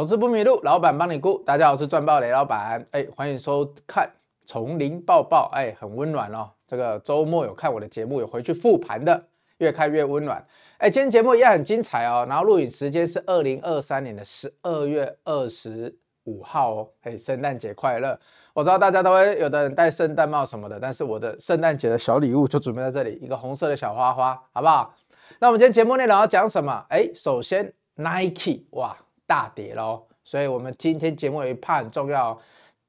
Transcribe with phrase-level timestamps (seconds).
[0.00, 1.42] 投资不迷路，老板帮你顾。
[1.44, 2.82] 大家好，我是赚爆雷老板。
[2.92, 4.10] 哎，欢迎收看
[4.46, 6.48] 丛林抱抱，哎，很温暖哦。
[6.66, 9.22] 这个周末有看我的节目，有回去复盘的，
[9.58, 10.42] 越看越温暖。
[10.78, 12.24] 哎，今天节目也很精彩哦。
[12.26, 15.94] 然后录影时间是二零二三年的十二月二十
[16.24, 16.88] 五号哦。
[17.02, 18.18] 哎，圣诞节快乐！
[18.54, 24.94] 我知道大家都会有的人戴圣诞帽什么的，但是我的圣诞节的小礼物就准备在这里，一个红色的小花花，好不好？
[25.40, 26.86] 那我们今天节目内容要讲什么？
[26.88, 28.96] 哎，首先 Nike 哇。
[29.30, 32.36] 大跌喽，所以我们今天节目有一 part 很重要。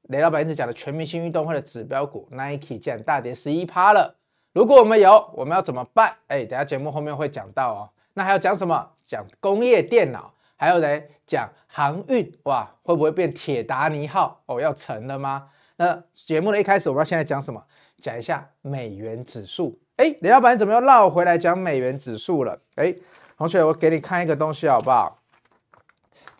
[0.08, 4.16] 雷老板一直讲的全明星运动会的指标股 Nike 竟然大跌十一趴了。
[4.52, 6.16] 如果我们有，我们要怎么办？
[6.26, 7.90] 哎，等下节目后面会讲到哦。
[8.14, 8.90] 那还要讲什么？
[9.06, 12.36] 讲工业电脑，还有呢，讲航运。
[12.42, 14.42] 哇，会不会变铁达尼号？
[14.46, 15.48] 哦，要沉了吗？
[15.76, 17.64] 那节目的一开始，我们要现在讲什么？
[17.98, 19.78] 讲一下美元指数。
[19.94, 22.60] 哎，雷老板怎么又绕回来讲美元指数了？
[22.74, 22.92] 哎，
[23.38, 25.21] 同学，我给你看一个东西好不好？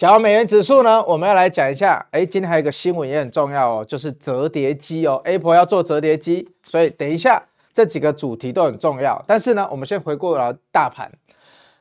[0.02, 2.04] 讲美元指数呢，我们要来讲一下。
[2.10, 7.40] 哎，今天还有一个新闻也很重要哦，就是折叠机哦，Apple 要做折叠机，所以等一下
[7.72, 9.22] 这几个主题都很重要。
[9.28, 11.12] 但是呢，我们先回过来大盘，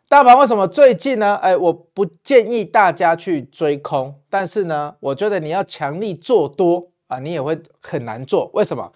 [0.07, 1.35] 大盘为什么最近呢？
[1.37, 8.51] 哎，我不建议大家去追空，但是呢，我觉得你要强力做多啊，你也会很难做。
[8.53, 8.91] 为什么？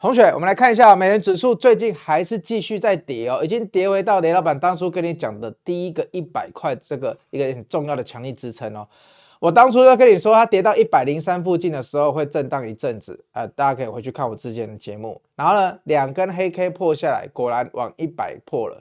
[0.00, 8.86] 同学，我们来看一下美元指数最近还是继续在跌哦，已经跌回到雷老板当初跟你讲的第一个一百块这个一个很重要的强力支撑哦。
[9.40, 15.20] 我当初要跟你说，它跌到一百零三附近的时候会震荡一阵子，呃，大家可以回去看我之前的节目。
[15.34, 18.80] 然后呢，两根黑 K 破下来，果然往一百破了。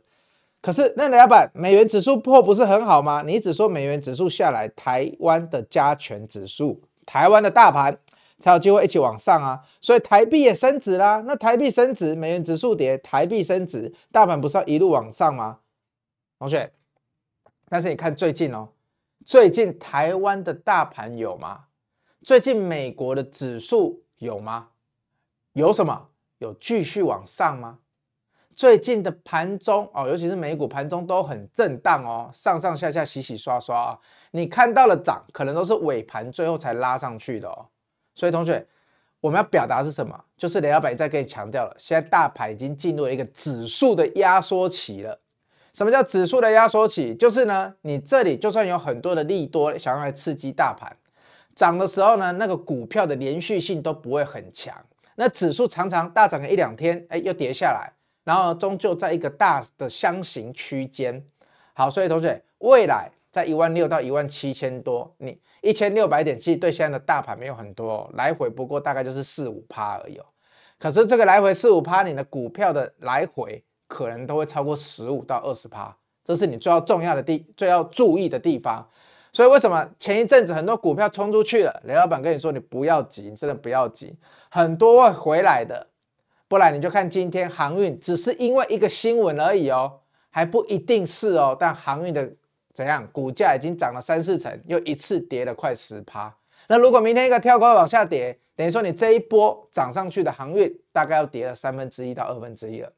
[0.62, 3.24] 可是那雷老板，美元指数破不是很好吗？
[3.26, 7.98] 你只说美元指数下来，台湾的加权指数，台湾的大盘。
[8.40, 11.24] 才有机会一起往上啊，所以台币也升值啦。
[11.26, 15.60] 那台币升值，美元指数跌，台币升值，大盘不是要一路往上吗？
[16.38, 16.72] 同学，
[17.68, 18.70] 但是你看最近哦，
[19.26, 21.66] 最近台湾的大盘有吗？
[22.22, 24.70] 最近美国的指数有吗？
[25.54, 26.10] 有什么？
[26.38, 27.80] 有继续往上吗？
[28.54, 34.00] 最近的盘中哦，尤其是美股盘中都很震荡哦，上上下下洗洗刷刷啊。
[34.32, 37.68] 你看到了涨，可能都是尾盘最后才拉上去的哦。
[38.18, 38.66] 所以同学，
[39.22, 40.20] 我们要表达是什么？
[40.36, 45.20] 就是雷老板再跟你强调了，现在大盘已经进入了一个指数的压缩期了。
[45.72, 47.14] 什么叫指数的压缩期？
[47.14, 50.98] 就是呢，你这里就算有很多的利多想要来刺激大盘
[51.54, 54.76] 涨的时候呢，那个股票的连续性都不会很强。
[55.14, 61.24] 那指数常常大涨个一两天，哎，又跌下来，然后终究在一个大的箱型区间。
[61.74, 65.40] 好，所以同学，未来在一万六到一万七千多，你。
[65.68, 70.26] 一千六百点，其实对现在的大盘没有很多哦，来回不过大概就是四五趴而已哦。
[70.80, 78.88] 可是这个来回四五趴，你的股票的来回可能都会超过十五到二十趴，这是你最要重要的地、最要注意的地方。
[79.34, 81.82] 所以为什么前一阵子很多股票冲出去了？
[81.84, 84.16] 雷老板跟你说，你不要急，真的不要急，
[84.50, 85.88] 很多会回来的。
[86.48, 90.00] 不然你就看今天航运，只是因为一个新闻而已哦，
[90.30, 91.58] 还不一定是哦。
[91.60, 92.32] 但航运的。
[92.78, 93.04] 怎样？
[93.12, 96.32] 股价已经涨了三四成，又一次跌了快十趴。
[96.68, 102.94] 那如果明天一个跳高往下跌，等于说你这一波涨上去的航运大概要跌了三分之一到二分之一了。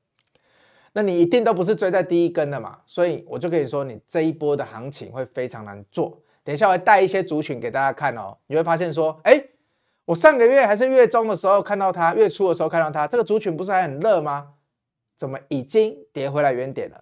[0.92, 2.80] 那你一定都不是追在第一根的嘛？
[2.86, 6.22] 所以我就跟你说，你这一波的行情会非常难做。
[6.44, 9.42] 等一下我会带一些族群给大家看哦，你会发现说，哎，
[10.04, 14.56] 我上个月还是月中的时候看到它，月初的时候看到它，这个族群不是还很热吗？
[15.16, 17.02] 怎么已经跌回来原点了？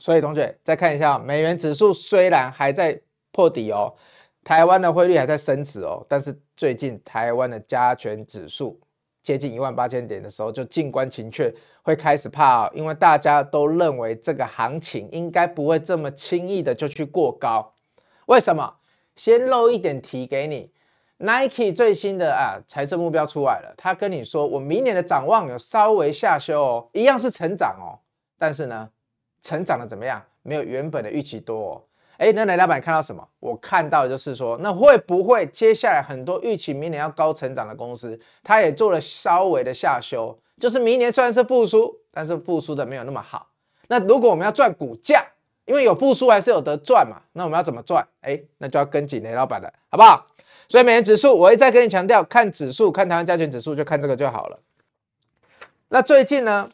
[0.00, 3.00] 所以同学再看一下，美元指数虽然还在
[3.30, 3.94] 破底哦，
[4.42, 8.80] 台湾的汇率还在升值哦，但是最近台湾的加权指数
[9.22, 17.74] 接近一万八千点的时候，就静观情却，会开始怕哦，因为大家都认为这个行情应该不会这么轻易的就去过高。
[18.26, 18.76] 为什么？
[19.14, 20.72] 先漏一点题给你
[21.18, 28.00] ，Nike 最新的啊财政目标出来了，他跟你说我明年的展望有稍微下修哦，一样是成长哦，
[28.38, 28.88] 但是呢？
[29.40, 30.22] 成长的怎么样？
[30.42, 31.82] 没有原本的预期多哦。
[32.16, 33.26] 哎，那雷老板看到什么？
[33.38, 40.38] 我看到的就是说，那会不会接下来很多预期明年要高成长的公司，它也做了稍微的下修？
[40.58, 43.48] 就是明年虽然是复苏，但是复苏的没有那么好。
[43.88, 45.24] 那如果我们要赚股价，
[45.64, 47.22] 因为有复苏还是有得赚嘛？
[47.32, 48.06] 那我们要怎么赚？
[48.20, 50.26] 哎，那就要跟紧雷老板的，好不好？
[50.68, 54.60] 所以美元指数，我一再跟你强调，看指数，看台湾加权指数，就看这个就好了。
[55.88, 56.70] 那最近呢？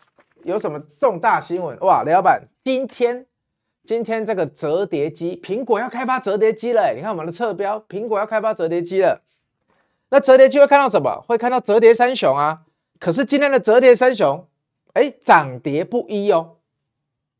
[0.46, 1.76] 有什么重大新闻？
[1.80, 3.26] 哇，雷老板，今天
[3.82, 6.94] 今天这个折叠机，苹果要开发折叠机了。
[6.94, 9.22] 你看我们的侧标，苹果要开发折叠机了。
[10.08, 11.20] 那折叠机会看到什么？
[11.26, 12.62] 会看到折叠三雄啊。
[13.00, 14.46] 可是今天的折叠三雄，
[14.92, 16.58] 哎，涨跌不一哦。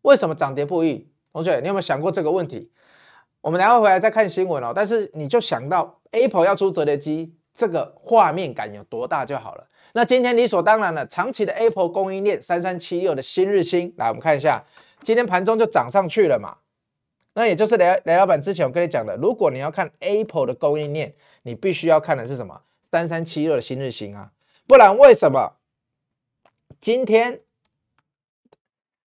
[0.02, 1.08] 为什么涨跌不一？
[1.32, 2.72] 同学，你有没有想过这个问题？
[3.40, 4.72] 我们然后回来再看新闻哦。
[4.74, 9.68] 但是你就想到 Apple 要出折叠机，这个画面感有多大就好了。
[9.96, 14.62] 那今天理所当然了，长期的 Apple 供应链三三七六的新日兴，来我们看一下，
[15.00, 16.58] 今天盘中就涨上去了嘛。
[17.32, 21.14] 那也就是雷雷老板之前我跟你讲的，如果你要看 Apple 的供应链，
[21.44, 22.60] 你必须要看的是什么？
[22.82, 24.32] 三三七六的新日兴啊，
[24.66, 25.54] 不然为什么
[26.82, 27.40] 今天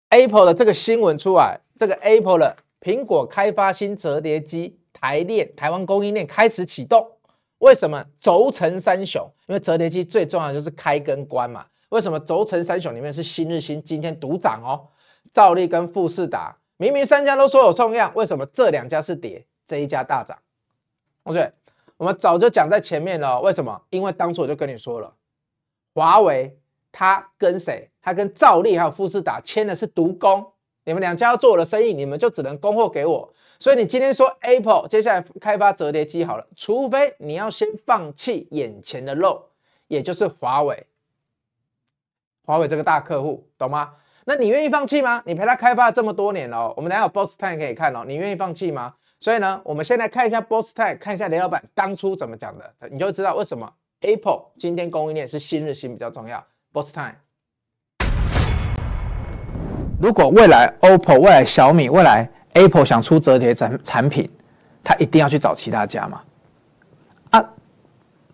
[0.08, 7.17] Apple 的这个新闻出来，这个 Apple 的苹果开发新折叠机台链台湾供应链开始启动？
[7.58, 9.28] 为什么轴承三雄？
[9.46, 11.66] 因为折叠机最重要的就是开跟关嘛。
[11.88, 14.88] 为什么轴承三雄里面是新日新今天独涨哦？
[15.32, 20.38] 兆利跟富士达明明三家都说有送样，为什么这两家是跌，这一家大涨？
[21.25, 21.52] 同学，
[21.96, 23.40] 我们早就讲在前面了。
[23.40, 23.82] 为什么？
[23.90, 25.12] 因为当初我就跟你说了，
[25.94, 26.56] 华为
[26.93, 27.90] 他跟谁？
[28.00, 30.46] 他跟兆利还有富士达签的是独供，
[30.84, 33.32] 你们两家要做我的生意，你们就只能供货给我。
[33.60, 39.49] 所以你今天说 Apple 接下来开发折叠机好了，除非你要先放弃眼前的肉，
[39.88, 40.87] 也就是华为，
[42.44, 43.94] 华为这个大客户，懂吗？
[44.25, 45.22] 那你愿意放弃吗？
[45.26, 48.94] 你陪他开发了这么多年哦，我们等下有 Boss Time 可以看哦，你愿意放弃吗？
[49.19, 53.69] 所以呢，我们先来看一下 Boss Time，看一下雷老板当初怎么讲的，你就知道为什么
[54.02, 56.44] Apple 今天供应链是新日新比较重要。
[56.72, 57.16] Boss Time，
[60.00, 64.28] 如果未来 OPPO、未来小米、未来 Apple 想出折叠产产品，
[64.82, 66.20] 他一定要去找其他家嘛？
[67.30, 67.44] 啊，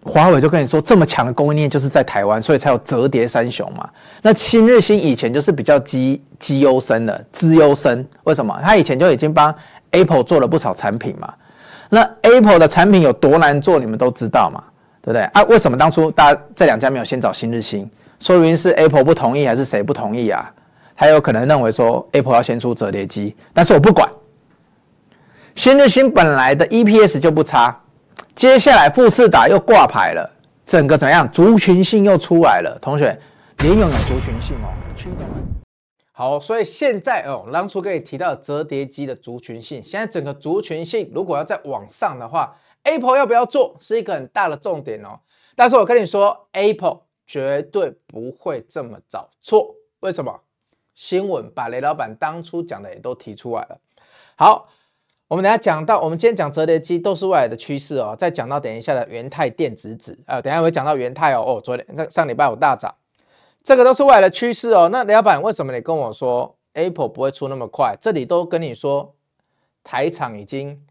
[0.02, 3.88] 华为就跟你说，这么强的供应链就是在台湾，所以才有折叠三雄嘛。
[4.22, 8.58] 那新日兴以前就是比较绩绩优生的资优生，为什么？
[8.62, 9.54] 他以前就已经帮
[9.90, 11.32] Apple 做了不少产品嘛。
[11.90, 14.62] 那 Apple 的产品有多难做，你们都知道嘛，
[15.02, 15.22] 对不对？
[15.32, 17.88] 啊，为什么当初大家这两家没有先找新日兴？
[18.20, 20.50] 说明是 Apple 不同意，还是谁不同意啊？
[20.94, 24.08] 还有可能认为说 Apple 要先出折叠机，但是我不管。
[25.54, 27.80] 新日新本来的 EPS 就不差，
[28.34, 30.28] 接下来富士达又挂牌了，
[30.66, 31.30] 整个怎样？
[31.30, 32.76] 族群性又出来了。
[32.82, 33.16] 同学，
[33.58, 35.24] 联咏有族群性哦，驱动。
[36.10, 45.20] 好，所以现在哦，当初给你提到折叠机的族群性，现在整个族群性如果要再往上的话，Apple 要不要做是一个很大的重点哦。
[45.54, 50.40] 但是我跟你说，Apple 绝对不会这么早错，为什么？
[50.94, 53.78] 新闻把雷老板当初讲的也都提出来了。
[54.36, 54.68] 好，
[55.28, 58.16] 我们等下讲到，我们今天讲折叠机都是未来的趋势哦。
[58.18, 61.44] 再讲到等一下的元泰电子纸啊，等下会讲到元泰哦。
[61.46, 62.94] 哦，昨天那上礼拜五大涨，
[63.62, 64.88] 这个都是未来的趋势哦。
[64.90, 67.96] 那雷老板为什么你跟我说 Apple 不会出那么快？
[68.00, 69.14] 这里都跟你说
[69.82, 70.84] 台厂已经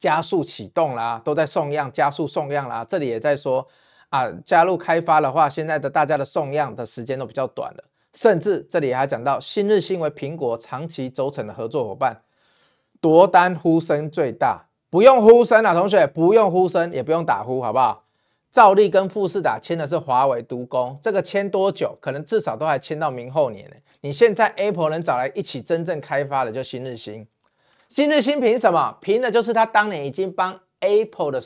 [0.00, 2.84] 加速启动啦，都在送样，加速送样啦。
[2.84, 3.66] 这里也在说
[4.10, 7.84] 啊，加入开发的话，现在的大家的送样的时间都比较短了。
[8.16, 12.22] 甚至这里还讲到，新日兴为苹果长期轴承的合作伙伴，
[13.00, 18.02] 夺单呼声最大，不用呼声啊，同学不用呼声，也不用打呼，好不好？
[18.50, 21.94] 兆利跟富士达签的是华为独供，这个签多久？
[22.00, 23.76] 可能至少都还签到明后年呢。
[24.00, 27.26] 你现在 Apple 能找来一起真正开发的，就新日兴。
[27.90, 28.96] 新日兴凭什么？
[29.02, 31.40] 凭的就是他当年已经帮 Apple 的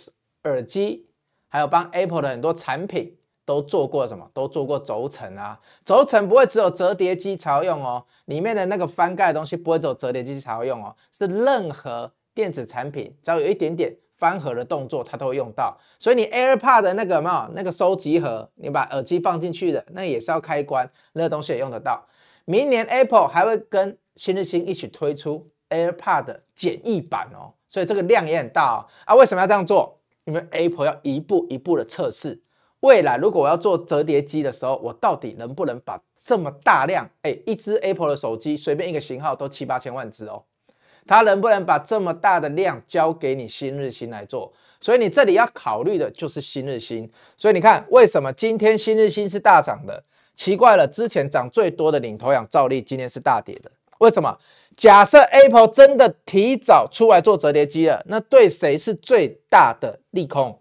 [0.45, 1.09] 耳机，
[1.49, 3.17] 还有帮 Apple 的很多产品。
[3.51, 4.31] 都做过什么？
[4.33, 5.59] 都做过轴承啊！
[5.85, 15.77] 轴承不会只有折叠机才用哦，里面的那个翻盖的东西不会只有折叠机才用哦，是任何电子产品只要有一点点翻盒的动作，它都会用到。
[15.99, 18.49] 所以你 AirPod 的那个有没有那个收集盒？
[18.55, 22.07] 你把耳机放进去的，那也是要开关，那个东西也用得到。
[22.45, 28.87] 明年 Apple 还会跟新日兴一起推出 AirPod 的简易版哦，所以这个量也很大哦。
[29.07, 29.99] 啊，为什么要这样做？
[30.25, 32.41] 因为 Apple 要一步一步的测试。
[32.81, 40.45] 未来如果我要做折叠机的时候，我到底能不能把这么大量，哎，一支 Apple 的手机随便一个型号都七八千万只哦，
[41.07, 44.53] 它能不能把这么大的量交给你新日兴来做？
[44.81, 47.11] 所以你这里要考虑的就是新日兴。
[47.37, 50.03] 所以你看，为什么今天新日兴是大涨的？
[50.35, 54.39] 奇怪了，之前涨最多的领头羊兆利今天是大跌的，为什么？
[54.75, 60.60] 假设 Apple 真的提早出来做折叠机了，那对谁是最大的利空？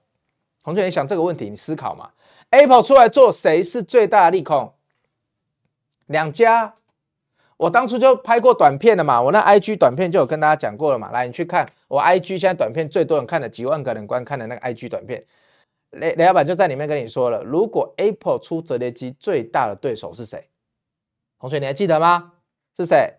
[0.70, 2.12] 同学，你想这个问题，你思考嘛
[2.52, 4.72] ？Apple 出来做，谁是最大的利空？
[6.06, 6.76] 两家，
[7.58, 11.10] 我当初就拍过短片了嘛，我那 IG 短片就有跟大家讲过了嘛。
[11.10, 15.26] 来，你去看我 IG，现在短片最多人看的几万个人观看的那个 IG 短片，
[15.90, 20.48] 雷雷老板就在里面跟你说了，如果 Apple 出折叠机，最大的对手是谁？
[21.40, 22.34] 同学，你还记得吗？
[22.78, 23.16] 是谁？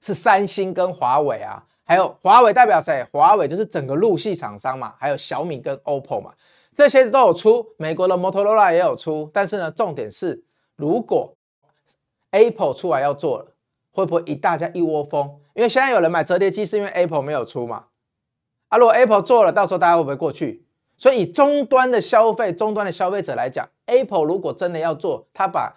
[0.00, 1.66] 是三星跟华为啊。
[1.92, 3.06] 还有华为代表谁？
[3.12, 6.32] 华为就是整个陆系厂商嘛，还有小米跟 OPPO 嘛，
[6.74, 7.66] 这些都有出。
[7.76, 10.42] 美国的摩托罗拉也有出，但是呢，重点是
[10.74, 11.36] 如果
[12.30, 13.48] Apple 出来要做了，
[13.90, 15.38] 会不会一大家一窝蜂？
[15.52, 17.84] 因为现在有人买折叠机是因为 Apple 没有出嘛，
[18.68, 20.64] 啊，如果 Apple 做了，到时候大家会不会过去？
[20.96, 25.74] 所以以终端的消费、终端的消费者来讲，Apple 如果真的要做，他把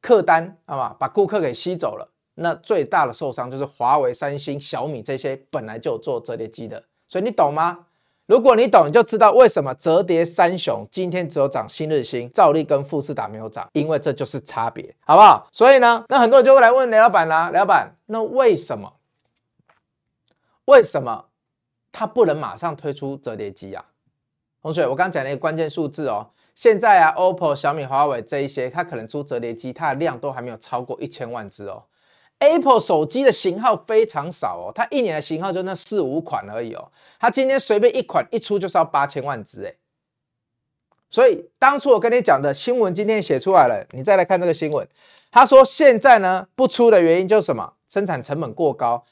[0.00, 6.84] 客单好吧，把顾客给吸走了，那最大的受伤就是华为、三星、小米这些本来就有做折叠机的。
[7.08, 7.86] 所以你懂吗？
[8.26, 15.48] 如果你懂，你就知道为什么折叠三雄今天只有涨新日新、兆利跟富士达没有涨，因为这就是差别，好不好？
[15.52, 18.92] 所以呢，那很多人就会来问雷老板啦，雷老板，那为什么？
[20.64, 21.26] 为什么
[21.92, 23.84] 他不能马上推出折叠机啊？
[24.60, 31.84] 同学，我刚刚讲了一个关键数字哦，现在啊，OPPO、小米、华为这一些，它可能出折叠机，它的量都还没有超过一千万只哦。
[32.38, 36.90] Apple 手机的型号非常少哦，它一年的型号就那四五款而已哦。
[37.18, 39.76] 它今天随便一款一出就是要八千万只诶。
[41.08, 44.86] 所以当初我跟你讲的新闻今天写出来了，你再来看这个新闻，
[45.30, 47.72] 他说现在呢不出的原因就是什么？
[47.88, 49.04] 生产成本过高，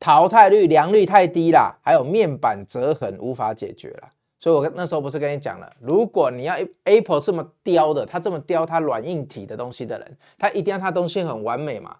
[0.00, 4.08] 淘汰率、良率太低啦，还有面板折痕无法解决了。
[4.40, 11.96] 所以，我那时候不是跟你讲了，如果你要 Apple 这么刁的，他这么刁他软硬体的东西的人，他一定要他东西很完美嘛，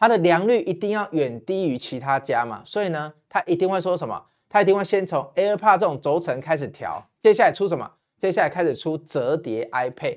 [0.00, 4.24] 它的良率一定要远低于其他家嘛，所以呢，他一定会说什么？
[4.48, 7.88] 他一定会先从 AirPod 这种轴承开始调，接下来出什么？
[8.18, 10.14] 接下来开始出折叠 iPad，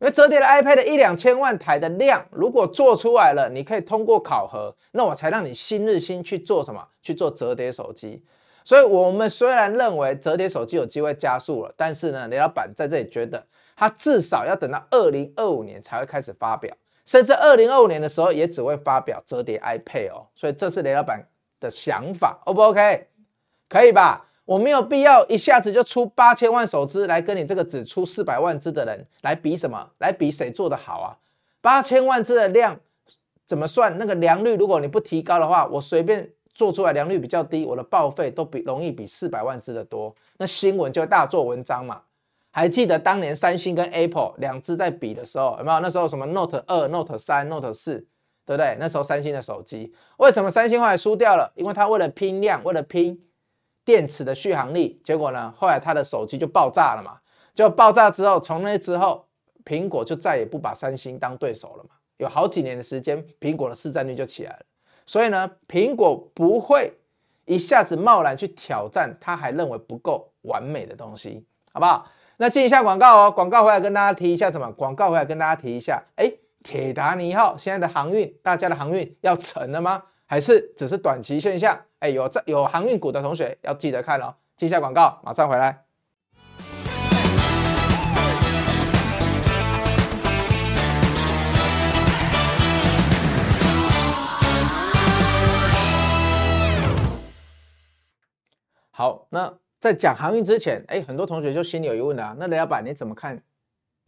[0.00, 6.88] 因为折叠的 iPad 的一两千万台的量，如果做出来了，你可以通过考核，那我才让你新日新去做什么？
[7.02, 8.24] 去做折叠手机。
[8.64, 20.26] 所以，我们虽然认为折叠手机有机会加速了，但是呢，雷老板在这里觉得，它至少要等到二零二五年才会开始发表，甚至二零二五年的时候也只会发表折叠 iPad 哦。
[20.34, 21.24] 所以，这是雷老板
[21.60, 23.06] 的想法，O 不 OK？
[23.68, 24.26] 可以吧？
[24.44, 29.90] 我没有必要一下子就出八千万手机来跟你这个只出四百万只的人来比什么？
[29.98, 31.16] 来比谁做得好啊？
[31.60, 32.78] 八千万只的量
[33.46, 33.96] 怎么算？
[33.98, 36.30] 那个良率，如果你不提高的话，我随便。
[36.54, 42.02] 做出来良率比较低，我的报废都比容易比四百万只的多，那新闻就大做文章嘛。
[42.52, 45.80] 还记得当年三星跟 Apple 两支在比的时候，有没有？
[45.80, 48.06] 那时候什么 Note 二、Note 三、Note 四，
[48.44, 48.76] 对不对？
[48.78, 51.50] 那时候三星的手机为什么三星后来输掉了？
[51.56, 53.18] 因为它为了拼量，为了拼
[53.84, 57.18] 电池的续航力，结果呢，后来它的手机就爆炸了嘛。
[57.54, 59.26] 就爆炸之后，从那之后，
[59.64, 61.90] 苹果就再也不把三星当对手了嘛。
[62.18, 64.62] 有好几年的时间，苹果的市占率就起来了。
[65.06, 66.92] 所以呢，苹果不会
[67.46, 72.06] 一下子贸然去挑战他还认为不够完美的东西，好不好？
[72.42, 74.68] 那进一下广告哦，广告回来跟大家提一下什么？
[74.72, 76.28] 广告回来跟大家提一下，哎，
[76.64, 80.02] 铁达尼号现在的航运，大家的航运要沉了吗？
[80.26, 81.78] 还是只是短期现象？
[82.00, 84.34] 哎，有在有航运股的同学要记得看哦。
[84.56, 85.84] 进一下广告，马上回来。
[98.90, 102.36] 好，那在讲航运之前，哎，很多同学就心里有疑问啊。
[102.38, 103.42] 那雷老板你怎么看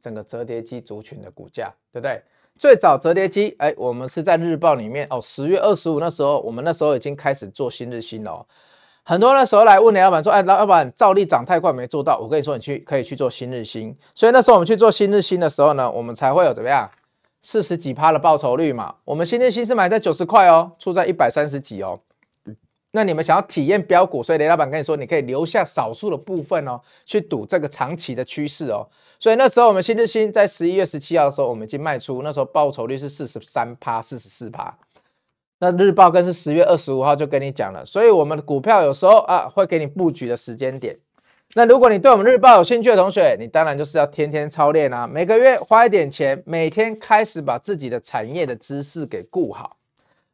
[0.00, 2.22] 整个折叠机族群的股价，对不对？
[2.56, 8.46] 最早折叠机，哎，我们是在日报里面哦，十月二十五那时候，我们那时候已经开始做新日新了哦。
[9.02, 13.92] 很多那时候来问雷老板说，哎，老板照例涨太快没做到，我跟你说，你去可以去做新日新。
[14.14, 16.88] 所以那时候我们去做新日新的时候呢，我们才会有怎么样
[17.42, 18.94] 四十几趴的报酬率嘛。
[19.04, 21.98] 我们新日新是买在九十块哦，出在一百三十几哦。
[22.96, 28.86] 那你们想要体验标股，所以雷老板跟你说，你可以留下少数的部分哦，去赌这个长期的趋势哦。
[29.18, 34.72] 所以那时候我们新日新在十一月十七号的时候，我们已经卖出，那时候报酬率是四十三趴、四十四趴。
[35.58, 40.96] 那日报更是十月二十五号就跟你讲了，所以我们的股票有时候啊会给你布局的时间点。
[41.54, 49.76] 那如果你对我们日报有兴趣的同学，你当然就是要天天操练啊，每个月花一点钱，每天开始把自己的产业的知识给顾好。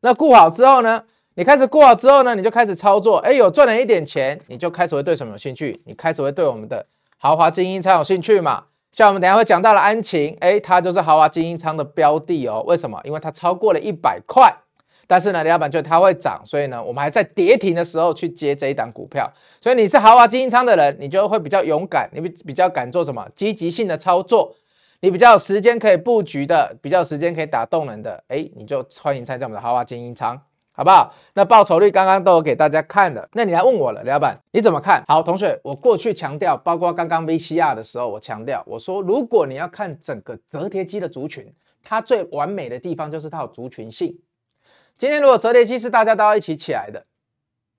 [0.03, 1.05] 那顾好之后呢？
[1.41, 5.81] 你开始过了之后呢，你就开始操作，哎，有赚了一点钱，你就开始会对什么有兴趣？
[5.87, 6.85] 你开始会对我们的
[7.17, 8.65] 豪华精英仓有兴趣嘛？
[8.93, 12.63] 像我们等下会讲到了安晴，哎，它就是豪华精英仓的标的哦。
[12.67, 13.01] 为什么？
[13.05, 14.55] 因为它超过了一百块，
[15.07, 19.33] 但是呢，李老板觉得它会涨，所以呢，我们还在跌停的时候去接这一档股票。
[19.63, 24.57] 所以你是豪华精英仓的人，你就会比较勇敢，你比比较敢做什么积极性的操作，
[25.01, 30.39] 你比较有时间可以布局的，比较有时间可以打动人的，哎，你就欢迎参加我们的豪华精英仓。
[30.81, 31.15] 好不好？
[31.35, 35.05] 那报酬率刚刚都有给大家看了，那你来问我了，李老板你怎么看？
[35.07, 44.19] 好，同学，我过去强调，包括刚刚 VCR 的时候，我强调，我说如果你要看整个折叠机的族群，它最完美的地方就是它有族群性。
[44.97, 47.05] 今天如果折叠机是大家都要一起起来的，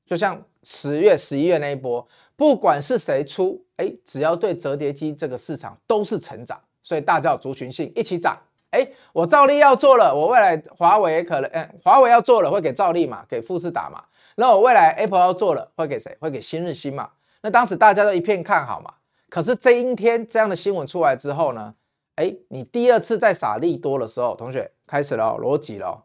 [0.05, 8.37] 就像十月、十一月那一波，不管是谁出，哎，只要对折叠机这个市场都是成长，所以大家有族群性一起涨。
[8.71, 14.03] 哎，我照例要做了，我未来华为可能，嗯，华为要做了会给照例嘛，给富士达嘛。
[14.35, 16.17] 那我未来 Apple 要做了，会给谁？
[16.19, 17.09] 会给新日新嘛？
[17.41, 18.93] 那当时大家都一片看好嘛。
[19.29, 21.75] 可是这一天这样的新闻出来之后呢？
[22.15, 26.03] 哎，你第二次再撒利多的时候，同学开始了逻辑了。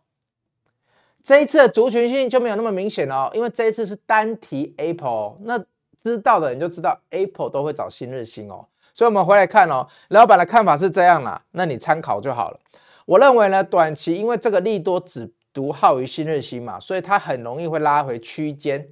[1.22, 5.58] 这一次的族群性就没有那么明显哦，因为这一次是单提 Apple，那
[6.04, 8.66] 知道的人就知道 Apple 都会找新日新哦。
[8.96, 12.58] 所以我们回来看哦，雷老板的看法是这样啦，那你参考就好了。
[13.04, 18.88] 我认为呢，短期因为这个利多只独好于新日兴嘛，所以它很容易会拉回区间，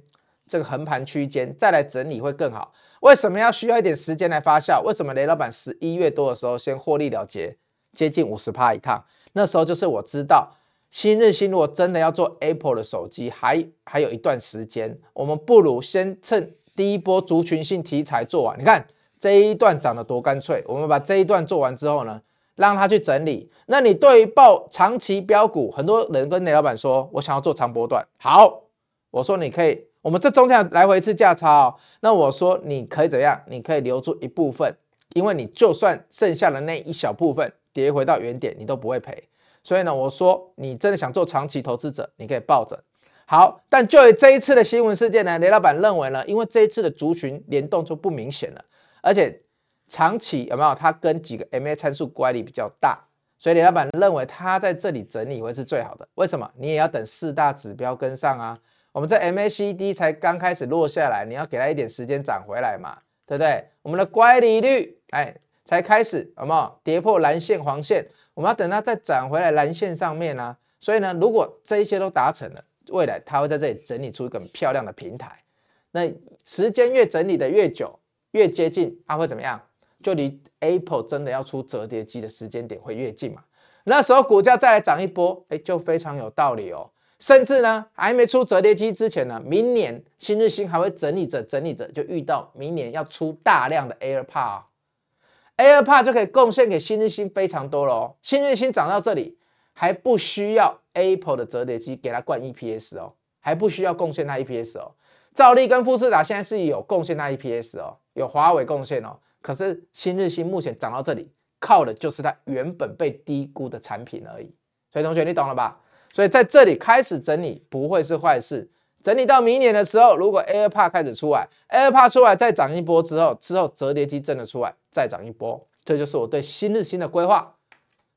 [0.47, 2.71] 这个横盘区间再来整理会更好。
[2.99, 4.79] 为什么要需要一点时间来发酵？
[4.83, 7.57] 为什么雷老板十一月多的时候先获利了结，
[7.93, 9.03] 接近五十趴一趟？
[9.33, 10.51] 那时候就是我知道
[10.91, 18.59] 新日兴如果真的要做 Apple 的手机，还还有一段时间，我们不如先趁第一波族群性题材做完。
[18.59, 18.85] 你看
[19.19, 22.21] 这一段涨得多干脆，我们把这一段做完之后呢，
[22.55, 23.49] 让它去整理。
[23.65, 28.05] 那你对于抱长期标股，很多人跟雷老板说，我想要做长波段。
[28.17, 28.63] 好，
[29.11, 29.85] 我说你可以。
[30.01, 33.41] 我们这中间来回一次价差哦，那我说你可以怎样？
[33.47, 34.71] 你可以留住一部分，
[35.15, 39.23] 因为你就算剩下的那一小部分跌回到原点，你都不会赔。
[39.63, 42.83] 所以呢，我说你真的想做长期投资者，你可以抱着。
[43.25, 48.63] 好，但就以这一次的新闻事件呢，雷老板认为呢，因为这一次的族群联动就不明显了，
[49.05, 49.39] 而且
[49.87, 52.99] 长期有没有它跟几个 MA 参数乖离比较大，
[53.37, 56.07] 所以李老板认为它在这里整理会是最好的。
[56.15, 56.49] 为什么？
[56.55, 58.57] 你也要等四大指标跟上啊。
[58.91, 62.97] 我们在 MACD 才刚开始落下来，你要给它一点时间涨回来嘛，
[63.27, 63.63] 对不对？
[63.83, 65.35] 我们的乖离率，哎，
[65.65, 68.03] 才开始，有没有跌破蓝线、黄线？
[68.33, 70.57] 我们要等它再涨回来蓝线上面、啊。
[70.79, 75.43] 所以呢，如果这一些都达成了，未来它会在这里整理出一个很漂亮的平台。
[75.91, 76.11] 那
[76.45, 77.99] 时间越整理的越久，
[78.35, 79.59] 越接近，它会怎么样？
[80.03, 83.41] 就离 Apple 真的要出折叠机的时间点会越近嘛。
[83.85, 86.89] 那时候股价再来涨一波，哎，就非常有道理哦。
[87.17, 98.15] 甚至呢，还没出折叠机之前呢，明年新日兴还会整理着整理着，就遇到明年要出大量的 AirPod，AirPod 就可以贡献给新日兴非常多了哦。
[98.21, 99.37] 新日兴涨到这里，
[99.71, 104.91] 还不需要 Apple 的折叠机给它灌 EPS 哦，还不需要贡献它 EPS 哦。
[105.33, 109.15] 兆利跟富士达现在是有贡献它 EPS 哦，有华为贡献哦。
[109.41, 114.53] 可是新日新目前涨到这里，靠的就是它原本被低估的产品而已。
[114.91, 115.79] 所以同学，你懂了吧？
[116.11, 118.69] 所以在这里开始整理不会是坏事，
[119.03, 127.53] 整理到明年的时候，如果 AirPod 开始出来，AirPod 出来再涨一波之后，之后折叠机真的出来再涨一波，这就是我对新日新的规划，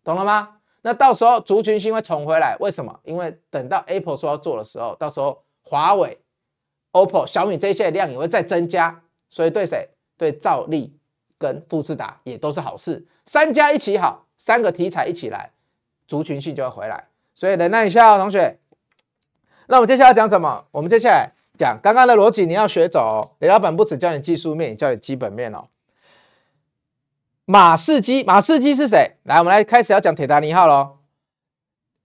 [0.05, 0.57] 懂了吗？
[0.83, 3.01] 那到时候族群性会重回来，为什么？
[3.03, 6.17] 因为等到 Apple 说要做的时候，到时候华为、
[6.93, 9.89] OPPO、小米这些量也会再增加，所以对谁？
[10.17, 10.97] 对兆利
[11.39, 15.53] 跟富士达也都是好事，三家一起好，三个题材一起来，
[16.09, 17.05] 族群性就会回来。
[17.35, 18.59] 所以忍耐一下哦，同学。
[19.69, 20.65] 那我们接下来讲什么？
[20.73, 23.37] 我们接下来讲刚刚的逻辑，你要学走哦。
[23.39, 25.69] 雷老板不只教你技术面，也教你基本面哦。
[27.45, 29.13] 马士基，马士基是谁？
[29.23, 30.99] 来，我们来开始要讲铁达尼号喽。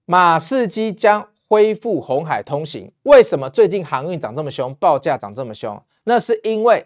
[0.05, 2.91] 马士基将恢复红海通行。
[3.01, 5.81] 为什么最近航运涨这么凶，报价涨这么凶？
[6.03, 6.85] 那是因为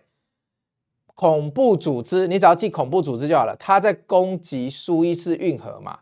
[1.17, 3.55] 恐怖组织，你只要记恐怖组织就好了。
[3.59, 5.97] 他在攻击苏伊士运河嘛。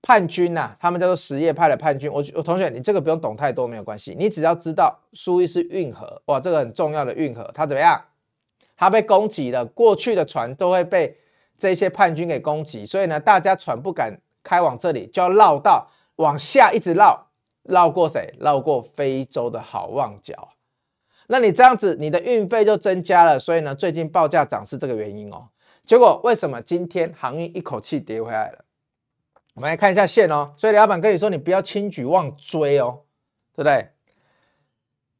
[0.00, 2.08] 叛军呐、他们叫做什叶派的叛军。
[2.12, 4.14] 我我同学，你这个不用懂太多，没有关系。
[4.16, 8.00] 你只要知道苏伊士运河，哇，这个很重要的运河，它怎么样？
[8.76, 11.16] 它被攻击了，过去的船都会被
[11.58, 17.26] 这些叛军给攻击，所以呢，大家船不敢开往这里，就要绕道往下一直绕，
[17.64, 18.32] 绕过谁？
[18.38, 20.48] 绕过非洲的好望角。
[21.32, 25.48] 那你这样子，你的运费就增加了，所以呢，最近报价涨是这个原因哦。
[25.82, 28.58] 结果为什么今天航运一口气跌回来了？
[29.54, 33.00] 我们来看一下线哦，所以老板跟你说，你不要轻举妄追哦，
[33.56, 33.88] 对不对？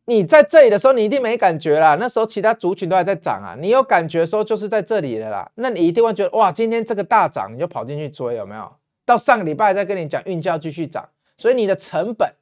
[0.04, 1.96] 你在这里的时候，你一定没感觉啦。
[1.98, 5.50] 那时候其他族群都还在涨啊，你有感觉的时候就是在这里的啦。
[5.54, 8.70] 那你一定会觉得哇，今天这个大涨，你就跑进去追，有没有？
[9.06, 12.34] 到上个礼拜再跟你讲，运价继续涨，所以你的成本，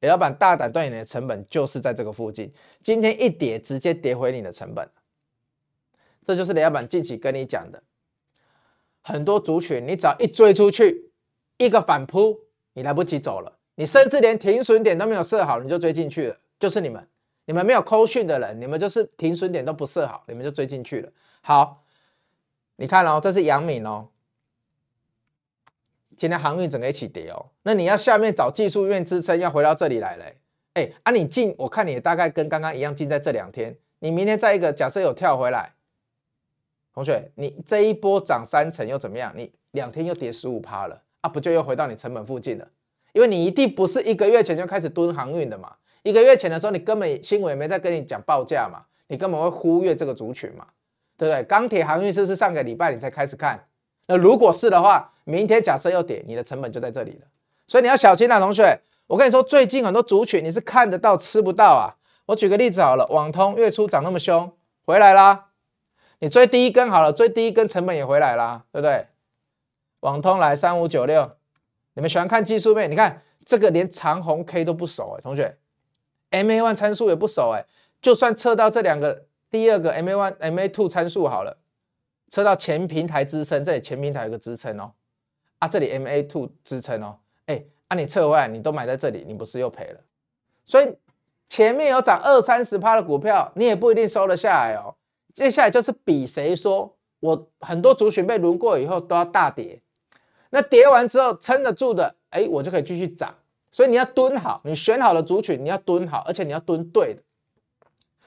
[0.00, 2.52] 李老板大胆断言，你的成本就是在这个附近。
[2.82, 4.88] 今天一跌，直接跌回你的成本，
[6.26, 7.82] 这就是李老板近期跟你讲的，
[9.02, 11.04] 很多族群，你只要一追出去。
[11.58, 12.38] 一个反扑，
[12.74, 16.36] 你来不及走了，你甚至连停损点都没有设好，你就追进去了。
[16.60, 17.08] 就是你们，
[17.46, 21.10] 你们没有扣讯的人，你们就是停损点都不设好，你们就追进去了。
[21.40, 21.82] 好，
[22.76, 24.06] 你看哦，这是杨敏哦，
[26.16, 27.46] 今天航运整个一起跌哦。
[27.62, 30.36] 那你要下面找技术面支撑，要回到这里来嘞。
[30.74, 35.72] 哎，啊，你进，我看你大概跟刚刚一样进在这两天，你明天再一个假设有跳回来，
[36.92, 39.32] 同学，你这一波涨三成又怎么样？
[39.36, 41.28] 你两天又跌十五趴了啊。
[41.28, 42.68] 不就又回到你成本附近了？
[43.12, 50.66] 因为你一定不是一个月前就开始蹲航运的嘛，一个月前的时候，你根本新闻也没在跟你讲报价嘛，你根本会忽略这个族群嘛，
[51.16, 51.42] 对不对？
[51.44, 53.66] 钢铁航运是不是上个礼拜你才开始看？
[54.06, 57.26] 那如果是的话，明天假设又跌，你的成本就在这里了。
[57.66, 58.80] 所以你要小心啊，同学。
[59.08, 61.94] 我跟你说，最近很多族群你是看得到吃不到啊。
[62.26, 64.52] 我举个例子好了，网通月初涨那么凶，
[64.84, 65.50] 回来啦。
[66.18, 69.06] 你追第一根好了，追第一根成本也回来啦，对不对？
[70.00, 71.36] 网通来三五九六，
[71.94, 72.90] 你们喜欢看技术面？
[72.90, 75.56] 你看这个连长红 K 都不熟哎，同学。
[76.30, 77.64] MA one 参数也不熟哎，
[78.00, 81.56] 就算测到这两个第二个 MA one MA two 参数好了，
[82.28, 84.92] 测到前平台支撑，这里前平台有个支撑哦，
[85.58, 90.00] 啊这里 MA two 支撑哦，哎，啊你撤回来你都买在这里，你不是又赔了？
[90.66, 90.94] 所以
[91.48, 94.94] 前面有涨二三十趴的股票，你也不一定收得下来哦。
[95.32, 99.80] 接下来就是比谁说我很多族群被轮过以后都要大跌，
[100.50, 103.34] 那跌完之后撑得住的，哎，我就可以继续涨。
[103.70, 107.22] 所以你要蹲好，你选好了族群，你要蹲好，而且你要蹲对的。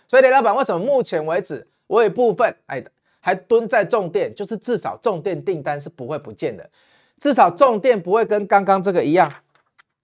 [0.08, 2.84] 所以雷老板为什么目前为止我有部分哎
[3.20, 6.70] 还蹲在重电，就是至少重电订单是不会不见的，
[7.20, 9.32] 至少重电不会跟刚刚这个一样。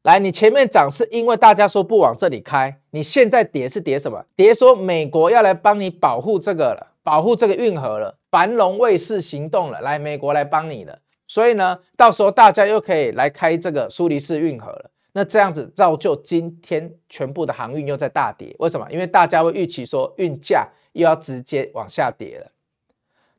[0.03, 4.23] 来，你前面涨是因为大家说不往这里开，你现在跌是跌什么？
[4.35, 10.99] 跌说美国要来帮你保护这个了，保护这个运河了，繁荣卫士行动了，来美国来帮你了。
[11.25, 14.91] 所以呢，到时候大家又可以来开这个苏黎世运河了。
[15.13, 18.85] 那这样子造就今天全部的航运又在大跌，为什么？
[18.91, 22.51] 因为大家会预期说运价又要直接往下跌了。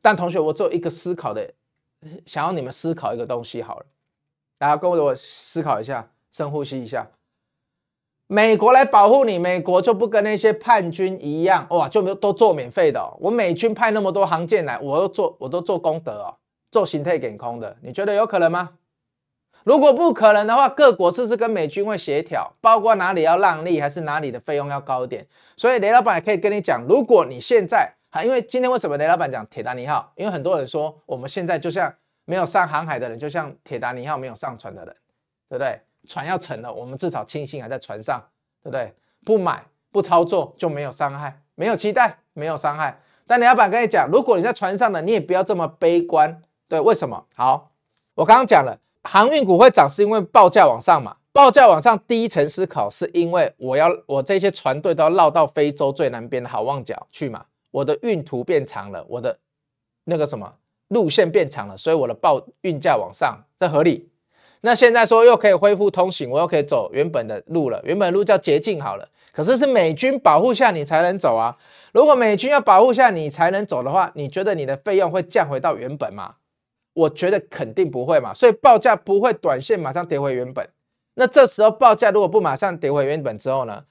[0.01, 1.49] 但同学，我做一个思考的，
[2.25, 3.85] 想要你们思考一个东西好了，
[4.57, 7.07] 大家跟我思考一下，深呼吸一下。
[8.29, 13.15] 美国来保护你，美国就不跟那些叛军一样，哇，就没有都做免费的。
[13.19, 16.35] 我美军派那么多航舰来，我都做，我都做功德哦，
[16.69, 18.71] 做形态给空的，你觉得有可能吗？
[19.63, 25.27] 如果不可能的话，各国是不是跟美军会协调，包括哪里要让利，还是哪里的费用要高一点？
[25.55, 30.11] 所以雷老板也可以跟你讲，如果你现在啊，因为今天为什么雷老板讲铁达尼号？
[30.15, 31.93] 因为很多人说我们现在就像
[32.25, 34.95] 没有上航海的人，就像铁达尼号没有上船的人，
[35.49, 35.79] 对不对？
[36.07, 38.23] 船要沉了，我们至少庆幸还在船上，
[38.63, 38.93] 对不对？
[39.25, 42.99] 不买不操作就没有伤害，没有期待没有伤害。
[43.25, 46.79] 但雷老板跟你讲，如果你在船上呢，你也不要这么悲观，对？
[46.79, 47.25] 为什么？
[47.35, 47.71] 好，
[48.15, 48.79] 我刚刚讲了。
[49.03, 51.15] 航运股会涨，是因为报价往上嘛？
[51.31, 57.45] 报价往上，第一层思考是因为我要我这些船队都要绕到非洲最南边的好望角去嘛？
[57.77, 59.37] 我的运途变长了，我的
[60.05, 60.55] 那个什么
[60.87, 64.09] 路线变长了，所以我的报运价往上，这合理。
[64.61, 69.07] 那现在说又可以恢复通行，我又可以走原本的路了，原本的路叫捷径好了。
[69.31, 71.55] 可是是美军保护下你才能走啊。
[71.93, 76.35] 如果美军要保护下你才能走的话，你觉得你的费用会降回到原本吗？
[76.93, 80.67] 我觉得肯定不会嘛，所以报价不会短线马上跌回原本。
[81.13, 83.83] 那这时候报价如果不马上跌回原本之后呢？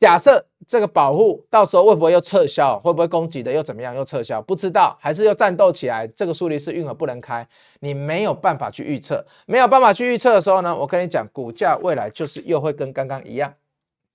[0.00, 2.78] 假设这个保护到时候会不会又撤销？
[2.80, 3.94] 会不会攻击的又怎么样？
[3.94, 4.40] 又撤销？
[4.40, 6.06] 不知道，还是又战斗起来？
[6.06, 7.46] 这个苏黎世运河不能开，
[7.80, 9.26] 你没有办法去预测。
[9.44, 10.74] 没有办法去预测的时候呢？
[10.74, 13.52] 我跟你讲，股价未来就是又会跟刚刚一样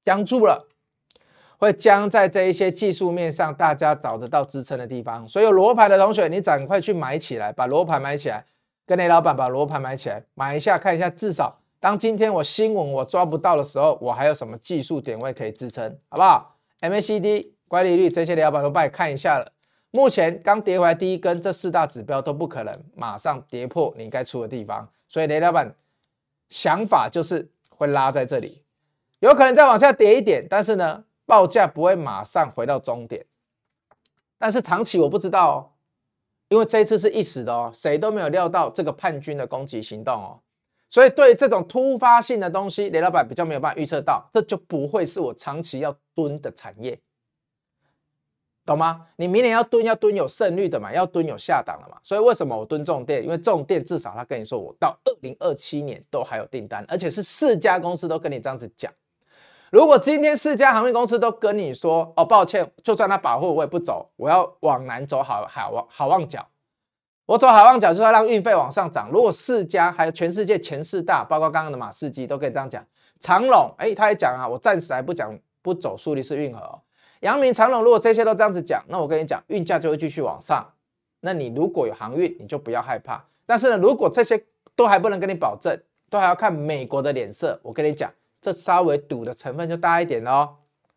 [0.04, 0.68] 僵住了。
[1.58, 5.28] 会僵在这一些技术面上，大家找得到支撑的地方。
[5.28, 8.44] 所以有罗盘的同学，你赶快去买起来，把罗盘买起来，
[8.88, 19.52] 跟雷老板把罗盘买起来，买一下看一下，至少当今天我新闻我抓不到的时候，我还有什么技术点位可以支撑，好不好？MACD、乖离率这些雷老板都帮你看一下了。
[19.92, 25.76] 目前刚跌回来第一根，这四大指标都不可能马上跌破你该出的地方，所以雷老板
[26.50, 28.64] 想法就是会拉在这里，
[29.20, 31.04] 有可能再往下跌一点，但是呢？
[31.28, 33.24] 报价不会马上回到终点，
[34.40, 35.70] 但是长期我不知道哦，
[36.50, 40.40] 因为这一次是一时的哦，谁都没有料到这个叛军的攻击行动哦，
[40.96, 46.98] 所以对这种突发性的东西，雷老板比较没有办法预测到，这就不会是我长期要蹲的产业，
[48.66, 49.06] 懂吗？
[49.18, 53.22] 你明年要蹲要蹲有胜率的嘛，要蹲有下档的嘛，所以为什么我蹲重电？
[53.22, 58.90] 因为重电至少他跟你说，我到二零二七年都还有订单，而且是四家公司都跟你这样子讲。
[59.72, 66.48] 如果今天四家航运公司都跟你说，哦，抱歉，就算他保护我也不走，我要往南走好好望好望角，
[67.26, 69.10] 我走好望角就是要让运费往上涨。
[69.12, 72.86] 如果四家还有全世界前四大，包括刚刚的马士基都可以这样讲，
[73.20, 76.80] 长隆，哎，他也讲啊，我暂时还不讲不走苏黎世运河哦。
[77.22, 80.64] 阳明、长隆如果这些都这样子讲，那我跟你讲，运价就会继续往上。
[81.22, 83.26] 那你如果有航运，你就不要害怕。
[83.46, 84.44] 但是呢，如果这些
[84.76, 85.76] 都还不能跟你保证，
[86.10, 88.12] 都还要看美国的脸色，我跟你讲。
[88.42, 90.48] 这稍微赌的成分就大一点哦，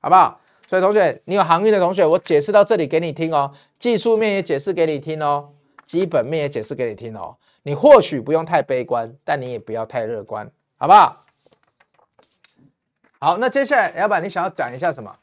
[0.01, 0.39] 好不好？
[0.69, 5.49] 所以同学，你有航运的同学，我解释到这里给你听哦，技术面也解释给你听哦，
[5.89, 7.37] 基本面也解释给你听哦。
[7.65, 11.25] 你或许不用太悲观，但你也不要太乐观，好不好？
[13.19, 15.17] 好，那接下来老板你想要讲一下什么？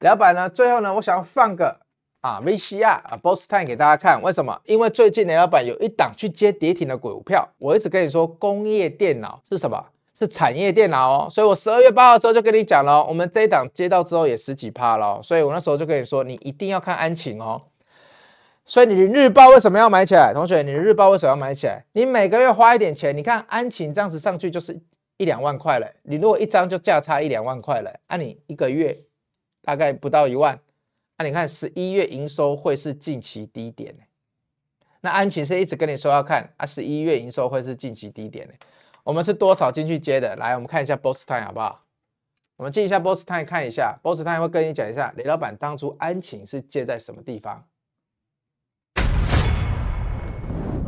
[0.00, 0.48] 老板呢？
[0.48, 1.80] 最后呢，我想要放个
[2.20, 4.22] 啊 VCR 啊 Boss Time 给大家看。
[4.22, 4.60] 为什么？
[4.64, 7.48] 因为最近呢，老板有一档去接跌停的股票。
[7.58, 9.84] 我一直跟你说，工业电脑是什么？
[10.18, 11.28] 是产业电脑哦。
[11.30, 15.20] 所以我十二月八号的时候就跟你讲了，我们这一档接到之后也十几趴了。
[15.22, 17.60] 所以我那时候就跟你说，你一定要看安勤哦。
[18.66, 20.34] 所以你的日报为什么要买起来？
[20.34, 21.84] 同学，你的日报为什么要买起来？
[21.92, 24.78] 你每个月花一点钱，你看安晴这样子上去就是。
[25.18, 29.00] 一两万块了，你如果一张就价差一两万块了，那、啊、你一个月
[29.62, 30.60] 大概不到一万，
[31.16, 33.94] 那、你看十一月营收会是近期低点。
[35.00, 38.46] 那安晴是一直跟你说要看啊，十一月营收会是近期低点。
[39.04, 40.36] 我们是多少进去接的？
[40.36, 41.82] 来，我们看一下 Boss Time 好不好？
[42.58, 47.64] 我们进一下 Boss Time 看一下，Boss Time 会跟你讲一下，雷老板当初安晴是接在什么地方？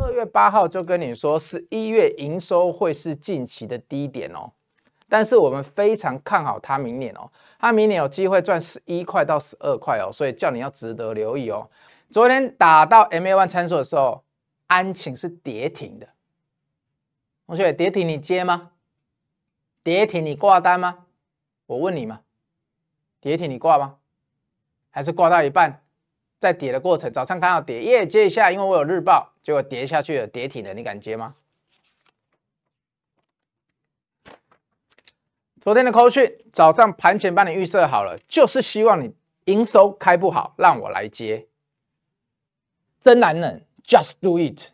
[0.01, 4.51] 二月八号就跟你说，十一月营收会是近期的低点哦，
[5.09, 11.69] 但是我们非常看好它明年哦，它明年有机会赚十一块到十二块哦，所以叫你要值得留意哦。
[12.11, 14.25] 昨天打到 MA1 参数的时候，
[14.67, 16.09] 安晴是跌停的，
[17.47, 18.71] 同学跌停你接吗？
[19.83, 21.07] 跌停你挂单吗？
[21.67, 22.21] 我问你嘛，
[23.21, 23.97] 跌停你挂吗？
[24.91, 25.83] 还是挂到一半？
[26.39, 31.35] 在跌的过程，早上看到跌，耶，接一下，因为我有日报，结果跌下去了，跌停了，你敢接吗？
[35.61, 39.13] 昨天的扣讯，早上盘前帮你预设好了，就是希望你
[39.47, 41.47] 营收开不好，让我来接。
[43.01, 44.71] 真男人，just do it，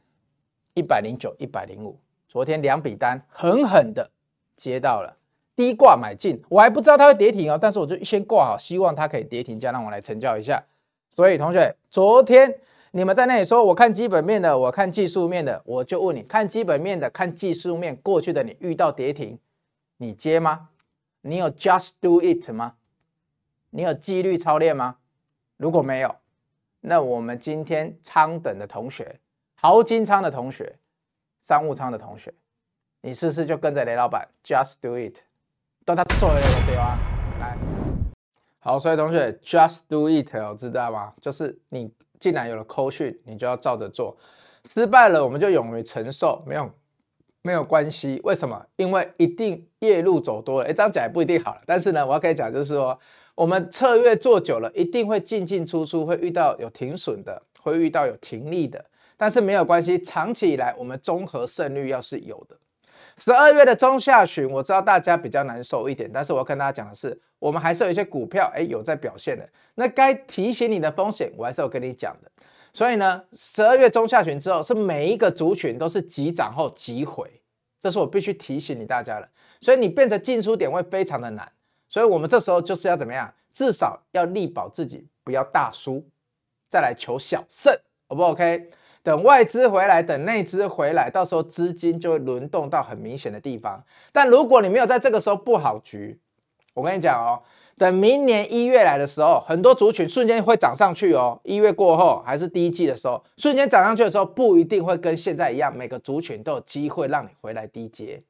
[0.74, 1.98] 一百零九，一百零五，
[2.28, 4.10] 昨天两笔单狠狠的
[4.54, 5.16] 接到了，
[5.56, 10.62] 低挂买进，我还不知道它会跌停哦，但是我就先挂好，希望它可以跌停价，让我来成交一下。
[11.14, 12.58] 所以同学，昨天
[12.90, 19.38] 你们在那里说，我看基本面的，我看技术面的，我就问你，看基本面的，看技术面，过去的你遇到跌停，
[19.98, 20.70] 你接吗？
[21.20, 22.74] 你有 just do it 吗？
[23.70, 24.96] 你有纪律操练吗？
[25.56, 26.16] 如果没有，
[26.80, 29.20] 那我们今天仓等的同学，
[29.54, 30.76] 豪金仓的同学，
[31.42, 32.34] 商务仓的同学，
[33.02, 35.18] 你试试就跟着雷老板 just do it，
[35.84, 36.98] 都他做了对吧？
[37.38, 37.73] 来。
[38.66, 40.26] 好，所以同学，just do it，
[40.58, 41.12] 知道吗？
[41.20, 44.16] 就是你既然有了扣讯，你就要照着做。
[44.64, 46.70] 失败了，我们就勇于承受，没有
[47.42, 48.18] 没有关系。
[48.24, 48.64] 为什么？
[48.76, 51.60] 因为一定夜路走多了，诶，这样讲也不一定好了。
[51.66, 52.98] 但是呢，我要跟你讲，就是说，
[53.34, 58.82] 我们策略做久了，一定会进进出出，会遇到有停损的，会遇到有停利的。
[59.18, 62.56] 但是没有关系，长期以来，我们综合胜率要是有的。
[63.16, 69.48] 十二月的中下旬，我知道大家比较难受一点，但是我要跟大家讲的是，我们还是有一些股票，哎，有在表现的。
[69.76, 72.30] 那该提醒你的风险，我还是有跟你讲的。
[72.72, 77.30] 所以呢，十二月中下旬之后，是每一个族群都是急涨后急回，
[77.80, 79.28] 这是我必须提醒你大家的。
[79.60, 81.50] 所以你变成进出点会非常的难。
[81.88, 83.32] 所以我们这时候就是要怎么样？
[83.52, 86.04] 至少要力保自己不要大输，
[86.68, 87.72] 再来求小胜
[88.08, 88.68] ，O 不 OK？
[89.04, 93.84] 等外资回来，等内资回来，到时候资金就会轮动到很明显的地方。
[94.10, 96.18] 但如果你没有在这个时候布好局，
[96.72, 97.42] 我跟你讲哦，
[97.76, 101.38] 等明年一月来的时候，很多族群瞬间会涨上去哦。
[101.44, 108.22] 一月过后还是第一季的时候，瞬间涨上去的时候，不一定会跟现在一样，每个族群都有机会让你回来低接。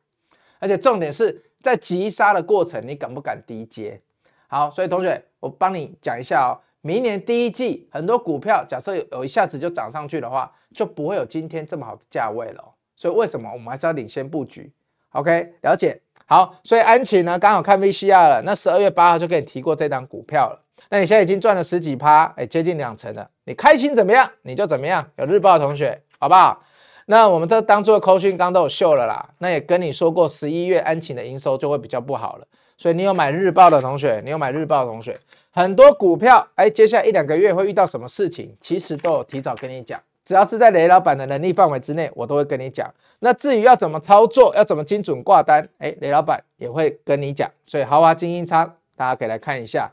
[0.59, 4.01] 而且重点是在急杀的过程，你敢不敢低接？
[4.49, 6.59] 好，所以同学，我帮你讲一下哦。
[6.87, 12.63] 明年第一季很多股票，假设有有一下子就涨上去的话，就不会有今天这么好的价位了。
[12.95, 14.71] 所以为什么我们还是要领先布局
[15.13, 15.99] ？OK，了解。
[16.27, 18.43] 好，所以安琪呢，刚好看 VCR 了。
[18.43, 20.61] 那十二月八号就给你提过这档股票了。
[20.91, 23.31] 那你现在已经赚了十几趴，哎，接近两成了。
[23.45, 24.31] 你开心怎么样？
[24.43, 25.09] 你就怎么样。
[25.17, 26.63] 有日报的同学，好不好？
[27.07, 29.31] 那我们这当做扣讯刚都有秀了啦。
[29.39, 32.47] 那也跟你说过，十一月安琪的营收就会比较不好了。
[32.77, 35.19] 所以你有买日报的同学，你有买日报的同学。
[35.57, 40.03] 很多股票，哎，接下来一两个月会遇到什么事情，其实都有提早跟你讲。
[40.25, 42.93] 只要是在雷老板的能力范围之内，我都会跟你讲。
[43.21, 47.49] 那至于要怎么操作，要怎么精准挂单，哎，雷老板也会跟你讲。
[47.67, 49.93] 所以豪华精英仓，大家可以来看一下。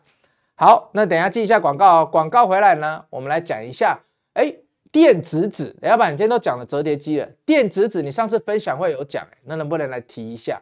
[0.55, 2.09] 好，那等下记一下广告哦。
[2.11, 3.99] 广告回来呢，我们来讲一下。
[4.33, 4.51] 哎，
[4.91, 10.59] 电子纸，雷老板今天都讲了折叠机了，电子纸你上次分享会有讲，那能不能来提一下？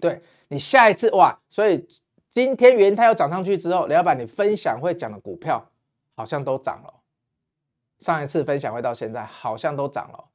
[0.00, 1.86] 对，你下一次哇，所以。
[2.36, 5.70] 今天元太又涨上去之后，雷老板，你分享会讲的股票
[6.14, 7.00] 好像都涨了。
[7.98, 10.28] 上一次分享会到现在好像都涨了。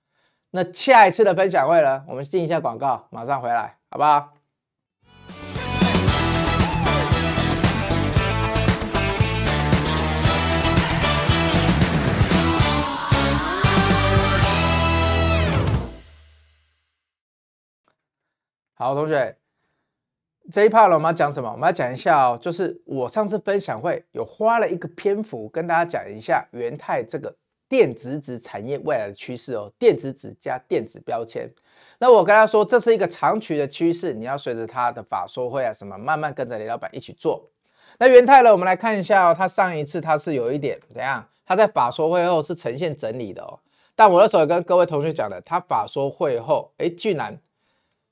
[0.50, 2.04] 那下一次的分享会呢？
[2.08, 4.34] 我们进一下广告，马上回来，好不好？
[18.74, 19.41] 好，同学。
[20.52, 21.50] 这一 part 呢，我们要讲什么？
[21.50, 27.34] 我们要讲一下哦，就是我上次分享会有花了一个篇幅跟大家讲一下元泰这个
[27.70, 31.50] 电子纸产业未来的趋势哦，电子纸加电子标签。
[32.00, 37.50] 那我跟他说，这是一个长期的趋势，你要随着他的法说会啊什么，慢慢跟着雷老板一起做。
[37.98, 41.26] 那元泰呢，我们来看一下哦，他上一次他是有一点怎样？
[41.46, 43.60] 他在法说会后是呈现整理的哦。
[43.96, 47.40] 但我那时候跟各位同学讲的，他法说会后，哎，居然。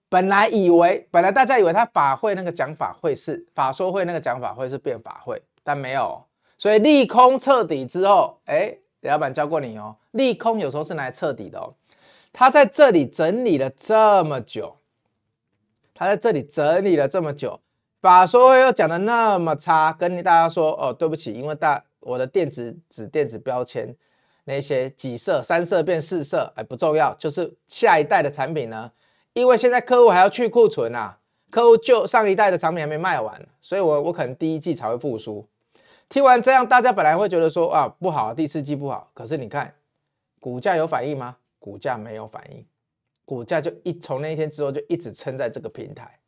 [0.09, 6.25] 本来以为，本来大家以为他法会那个讲法会是法说会那个讲法会是变法会，但没有，
[6.57, 11.75] 所以利空彻底之后，哎，李老板教过你哦，利空有时候是拿来彻底的哦。
[12.33, 14.77] 他在这里整理了这么久，
[15.93, 17.59] 他在这里整理了这么久，
[18.01, 23.95] 法说会又讲的那么差，跟大家说哦，对不起，因为大我的电子纸电子标签
[24.45, 28.91] 那些几色三色变四色，哎，不重要，就是下一代的产品呢。
[29.39, 31.17] 因为现在客户还要去库存啊，
[31.49, 35.47] 客户就上一代的产品还没卖完，所以我我可能第一季才会复苏。
[36.09, 39.09] 听完这样，大家本来会觉得说啊不好，第四季不好。
[39.13, 39.73] 可是你看，
[40.41, 41.37] 股价有反应吗？
[41.57, 42.65] 股价没有反应，
[43.23, 46.19] 股价就一从那一天之后就一直撑在这个平台。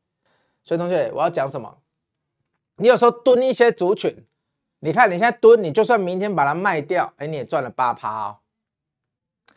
[0.64, 1.80] 所以同学，我要讲什么？
[2.78, 4.16] 你有时候蹲一些族群，
[4.80, 8.38] 你看你现在蹲，你就算明天把它卖掉，哎，你也赚了八趴哦。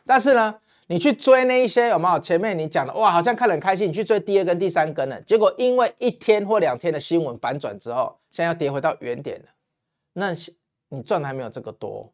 [0.04, 0.56] 但是呢？
[0.86, 2.18] 你去追那一些有没有？
[2.20, 3.88] 前面你讲的哇，好像看得很开心。
[3.88, 9.46] 你去追第二根、第三根了，结果因为一天或两天的新闻反转之后，现在要跌回到原点了。
[10.12, 10.32] 那
[10.90, 12.12] 你赚的还没有这个多。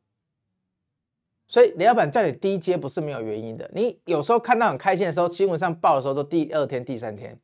[1.48, 3.68] 所以李老板叫你低接不是没有原因的。
[3.74, 7.36] 你有时候看到很开心的时候，新闻上报的时候都第二天、第三天。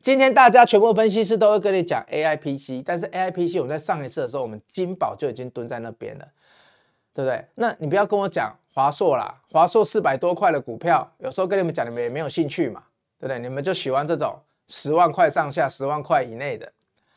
[0.00, 6.26] 今天大家全部分析师都会跟你讲 AIPC，但是 AIPC 我们在上一次的时候，我们金宝就已经蹲在那边了，
[7.14, 7.44] 对不对？
[7.54, 8.52] 那你不要跟我讲。
[8.74, 12.82] 华硕啦，华硕四百多块的股票，有时候跟你们讲，你们也没有兴趣嘛，
[13.18, 13.38] 对不对？
[13.38, 14.34] 你们就喜欢这种
[14.68, 16.72] 十万块上下、十万块以内的。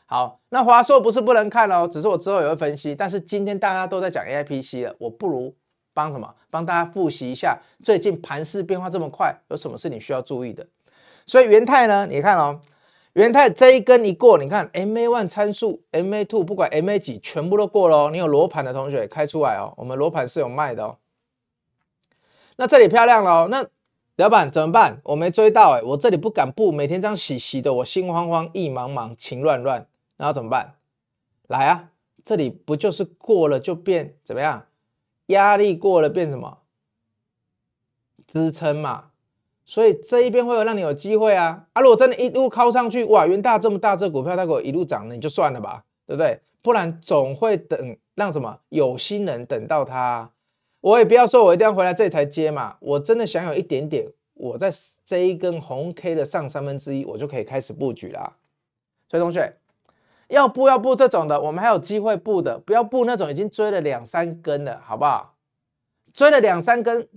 [0.05, 2.93] 好，那华硕不是不能看哦，只是我之后也会分析。
[2.93, 5.55] 但是今天大家都在讲 AIPC 了，我不如
[5.93, 6.35] 帮什么？
[6.51, 10.67] 帮大家复习一下最近盘势变化这么快，有什么是你需要注意的？
[11.25, 12.59] 所以元泰呢，你看哦，
[13.13, 18.09] 元泰这一根一过，你看 MA one 参数、MA two 不管 MA 几，全部都过了哦。
[18.11, 20.97] 你有罗盘的同学开出来哦，我们罗盘是有卖的哦。
[22.57, 23.67] 那这里漂亮了，那
[24.17, 25.01] 老板怎么办？
[25.03, 29.87] 我没追到哎、我这里不敢布，每天这样洗洗的，我心慌慌，意茫茫，情乱乱，
[30.17, 30.75] 然后怎么办？
[31.47, 31.89] 来啊，
[32.23, 34.65] 这里不就是过了就变怎么样？
[35.27, 36.59] 压力过了变什么？
[38.25, 39.05] 支撑嘛。
[39.65, 41.65] 所以这一边会有让你有机会啊。
[41.73, 46.39] 啊，如果真的一路靠上去，哇，元大这么大这股票，它给我一路涨了，你就算了吧，对不对？
[46.61, 50.31] 不然总会等让什么有心人等到它。
[50.85, 52.77] 我也不要说，我一定要回来这里才接嘛。
[52.79, 54.71] 我真的想有一点点，我在
[55.03, 58.35] 这一根红 K 的上三分之一，我就可以开始布局啦。
[59.09, 59.51] 所以同学
[60.27, 65.33] 要布要布这种的，我们还有机会布的，不要布那种已经追了两三根的，好不好？
[66.13, 67.07] 追了两三根，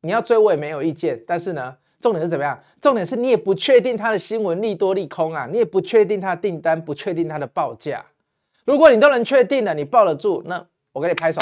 [0.00, 1.22] 你要追我也没有意见。
[1.24, 2.60] 但是呢，重点是怎么样？
[2.80, 8.04] 重点是你也不确定它的新闻利多利空啊，你也不确定它的订单，不确定它的报价。
[8.64, 11.40] 如果你都能确定了，你抱得住，那我给你拍手。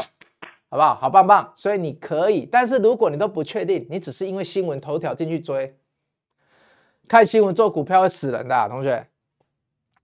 [0.71, 0.95] 好不好？
[0.95, 1.53] 好棒棒！
[1.57, 5.77] 所以你可以，但是如果你都不确定，你只是因为新闻头条进去追，
[7.09, 9.09] 看新闻做股票会死人的，同学。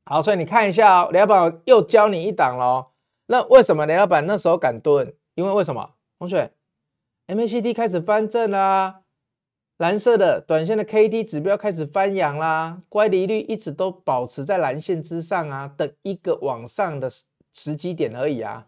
[0.04, 2.86] 好，所以你看一下哦，雷老板又教你一档喽。
[3.26, 5.14] 那为什么雷老板那时候敢蹲？
[5.34, 5.94] 因为为什么？
[6.18, 6.50] 同学
[7.28, 9.02] ，MACD 开始翻正啦，
[9.76, 17.08] 蓝色的短线的 KD 指标开始翻阳啦，乖离率一直都保持在蓝线之上啊，等一个往上的
[17.52, 18.66] 时机点而已啊。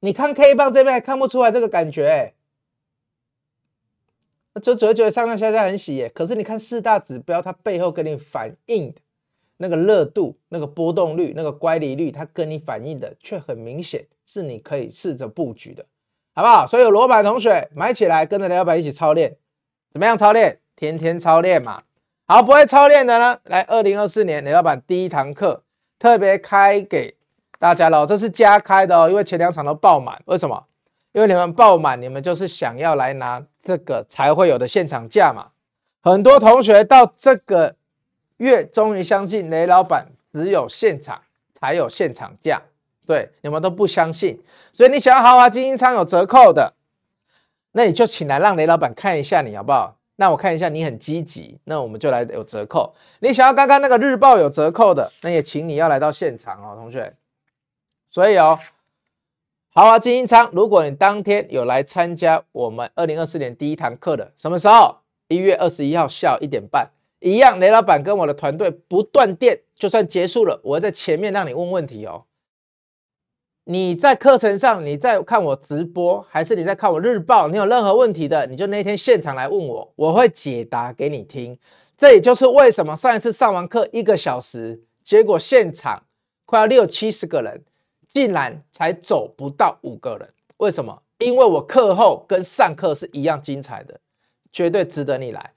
[0.00, 2.34] 你看 K 棒这边还看不出来这个感觉，欸，
[4.54, 6.08] 那就只会觉得上上下下很洗耶。
[6.08, 9.00] 可是你看四大指标，它背后跟你反映的
[9.58, 15.84] 那个热度、那个波动率、那个乖离率，它跟你反映的却很明显，是你可以试着布局的，
[16.34, 16.66] 好不好？
[16.66, 19.36] 所以有罗板同学买起来，跟着雷老板一起操练，
[19.92, 20.58] 怎么样操练？
[20.76, 21.82] 天天操练嘛。
[22.26, 25.62] 好，不会操练的呢，来二零二四年雷老板第一堂课
[25.98, 27.16] 特别开给。
[27.60, 30.18] 大家喽，这是加开的哦，因为前两场都爆满。
[30.24, 30.64] 为什么？
[31.12, 35.48] 因为你们爆满，你们就是想要来拿这个才会有的现场价嘛。
[36.02, 37.76] 很多同学到这个
[38.38, 41.20] 月终于相信雷老板只有现场
[41.54, 42.62] 才有现场价，
[43.06, 44.42] 对，你们都不相信。
[44.72, 46.72] 所以你想要豪华精英舱有折扣的，
[47.72, 49.96] 那你就请来让雷老板看一下你好不好？
[50.16, 52.94] 那我看一下你很积极，那我们就来有折扣。
[53.18, 57.14] 你想要刚刚那个日报有折扣的，那也请你要来到现场哦，同学。
[58.10, 58.58] 所以哦，
[59.72, 64.96] 豪华精英舱，如果你当天有来参加我们二零二四年第一堂课的，什么时候？
[65.28, 66.90] 一月二十一号下午一点半，
[67.20, 72.24] 一样，雷老板跟我的团队不断电，就算结束了，我在前面让你问问题哦。
[73.62, 77.46] 你在课程上，你在看我直播，还是你在看我日报？
[77.46, 81.56] 你有任何问题的，你就那天现场来问我，我会解答给你听。
[81.96, 86.02] 这也就是为什么上一次上完课一个小时，结果现场
[86.44, 87.62] 快要六七十个人，
[88.10, 90.28] 竟然才走不到五个人。
[90.58, 91.02] 为什么？
[91.18, 93.98] 因为我课后跟上课是一样精彩的，
[94.52, 95.52] 绝对值得你来。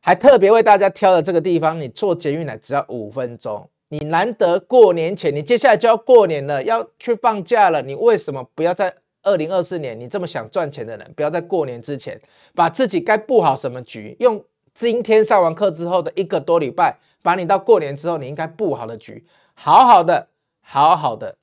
[0.00, 3.68] 还特别为大家挑的这个地方，你坐捷运来只要五分钟。
[3.88, 9.98] 你难得过年前，你接下来就要过年了，要去放假了，你为什么不要在二零二四年？
[9.98, 12.20] 你这么想赚钱的人，不要在过年之前
[12.54, 19.24] 把自己该布好什么局，用今天上完课之后的一个多礼拜，把你到过年之后你应该布好的局，
[19.54, 20.28] 好好的、
[20.60, 21.36] 好好的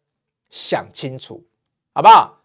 [0.49, 1.43] 想清楚，
[1.93, 2.39] 好不好？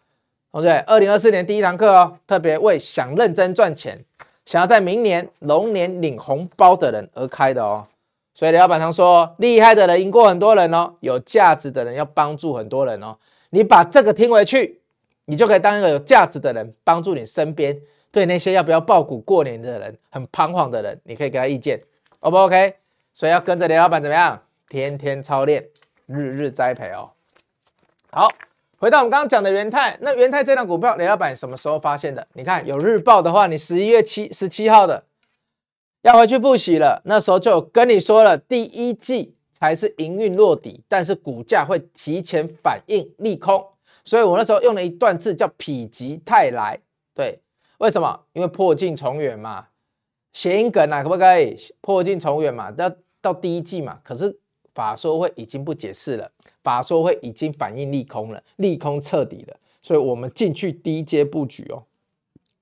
[0.53, 4.05] 同学，二零二四年第一堂课哦，特别为想认真赚钱、
[4.45, 7.87] 想要在明年龙年领红包的人而开的哦。
[8.35, 13.17] 所以，李老板常说，厉害的人赢过很多人哦，有价值的人要帮助很多人哦。
[13.51, 14.81] 你把这个听回去，
[15.27, 17.79] 你就可以当一个有价值的人，帮助你身边
[18.11, 21.81] 对那些要不要抱股过年的人很彷徨的人，你可以给他意见
[22.21, 22.75] ，O 不 OK？
[23.13, 24.41] 所以要跟着李老板怎么样？
[24.69, 25.69] 天天操练，
[26.07, 27.11] 日日栽培哦。
[28.13, 28.29] 好，
[28.79, 32.27] 回到我们刚刚讲的元泰，那元泰这档股票，李老板什么时候发现的？
[32.33, 35.05] 你看有日报的话，你十一月七十七号的。
[36.03, 43.65] 要回去复习了，那时候就跟你说了，第一季才是营运落底，但是股价会提前反应利空，
[44.05, 46.81] 所以我那时候用了一段字叫“否极泰来”。
[47.15, 47.39] 对，
[47.79, 48.19] 为什么？
[48.33, 49.67] 因为破镜重圆嘛，
[50.33, 51.57] 谐音梗啊，可不可以？
[51.83, 52.91] 破镜重圆嘛，到
[53.21, 54.37] 到第一季嘛，可是
[54.81, 61.85] 法说会已经不解释了，法说会已经反应利空了，利空彻底了，所以我们进去低阶布局哦。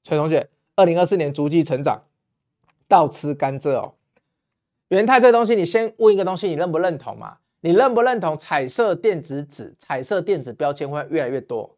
[0.02, 2.02] 崔同学，二零二四年逐季成长。
[2.88, 3.94] 倒吃甘蔗哦，
[4.88, 7.36] 元泰这东西，你先问一个东西，你认不认同嘛？
[7.60, 11.76] 你认不认同彩色电子纸、彩色电子标签会越来越多，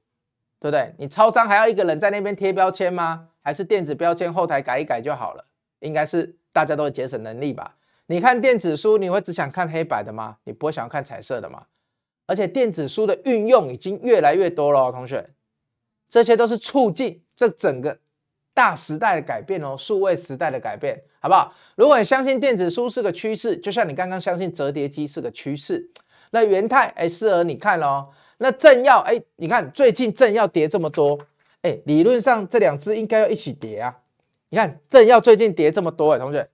[0.58, 0.94] 对不对？
[0.96, 3.28] 你超商还要一个人在那边贴标签吗？
[3.42, 5.44] 还是电子标签后台改一改就好了？
[5.80, 7.76] 应该是大家都会节省能力吧？
[8.10, 10.36] 你看电子书，你会只想看黑白的吗？
[10.42, 11.66] 你不会想要看彩色的吗？
[12.26, 15.30] 而且电子书的运用已经越来越多了哦，同学，
[16.08, 18.00] 这些都是促进这整个。
[18.52, 21.54] 大时代的改变哦，数位时代的改变，好不好？
[21.76, 25.88] 如果你相信电子书是个趋势，就像你刚刚相信折叠机是个趋势，
[26.32, 28.08] 那元泰哎适合你看哦。
[28.38, 31.16] 那正要哎，你看最近正要跌这么多，
[31.62, 33.98] 哎，理论上这两只应该要一起跌啊。
[34.48, 36.50] 你看正要最近跌这么多哎，同学，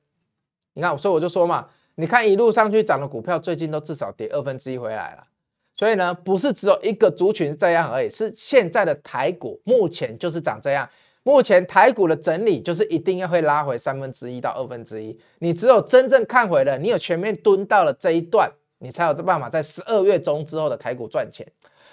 [0.77, 5.24] 你看，所以我就说嘛，你看一路上去涨的股票，最近都至少跌二分之一回来了。
[5.74, 10.87] 所以呢，不是只有一个族群是这样而已，是现在的台股目前就是长这样。
[11.22, 21.47] 目前台股的整理就是一定要会拉回三分之一到二分之一，你只有真正看回了，你有全面蹲到了这一段，你才有这办法在十二月中之后的台股赚钱。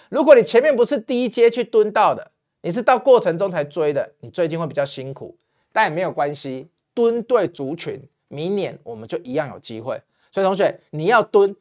[0.09, 2.31] 如果你前面不是第一阶去蹲到的，
[2.61, 5.35] 你是到过程中才追的，你最近会比较辛苦，
[5.71, 7.99] 但也没有关系，蹲对族群，
[8.33, 10.01] 明年我们就一样有机会。
[10.31, 11.55] 所以同学，你要蹲，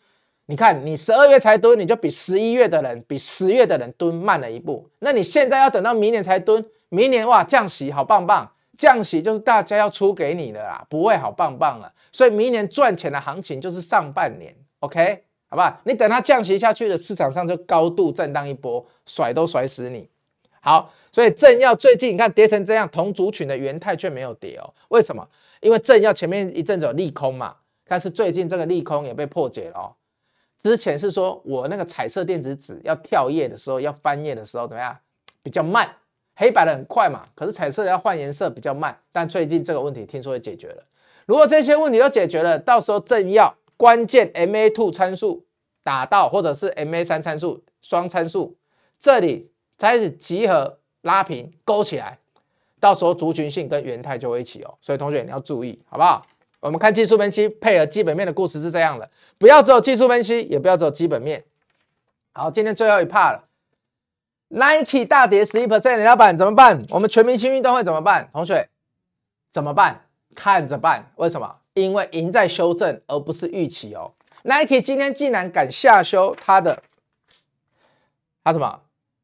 [0.46, 6.64] 你看你十二月才蹲，你就比十一月的人、比十月的人蹲慢了一步，那你现在要等到明年才蹲。
[6.88, 11.90] 明年哇，降息好棒棒，降息就是大家要出给你的啦，不会好棒棒了。
[12.10, 15.80] 所以明年赚钱的行情就是上半年，OK，好不好？
[15.84, 20.06] 你等它降息下去的市场上就高度震荡一波，甩都甩死你。
[20.60, 25.26] 好，所以正要最近你看跌成这样，同族群的元泰却没有跌哦，为什么？
[25.62, 27.56] 因为正要前面一阵子有利空嘛，
[27.86, 29.94] 但是最近这个利空也被破解了哦。
[30.58, 34.98] 之前是说我那个彩色电子纸要跳页的时候，要翻页的时候怎么样？
[35.42, 35.88] 比较慢。
[36.34, 38.98] 黑白的很快嘛，可是彩色的要换颜色比较慢。
[39.12, 40.82] 但最近这个问题听说也解决了。
[41.26, 45.46] 如果这些问题都解决了，到时候正要关键 MA two 参数
[45.84, 48.56] 打到，或者是 MA3 参数双参数，
[48.98, 52.18] 这里开始集合拉平勾起来，
[52.82, 54.74] 到时候族群性跟元泰就会一起哦。
[54.80, 56.26] 所以同学你要注意，好不好？
[56.58, 59.08] 我们看技术分析配合基本面的故事是这样的，
[59.38, 61.44] 不要只有技术分析，也不要只有基本面。
[62.32, 63.44] 好，今天最后一 part 了。
[64.48, 66.84] Nike 大跌十一 percent，老板怎么办？
[66.90, 68.28] 我们全明星运动会怎么办？
[68.32, 68.68] 同学
[69.52, 70.02] 怎么办？
[70.34, 71.12] 看着办。
[71.16, 71.56] 为什么？
[71.74, 74.12] 因为赢在修正，而不是预期哦。
[74.42, 76.82] Nike 今天竟然敢下修他的，
[78.44, 78.80] 他什么？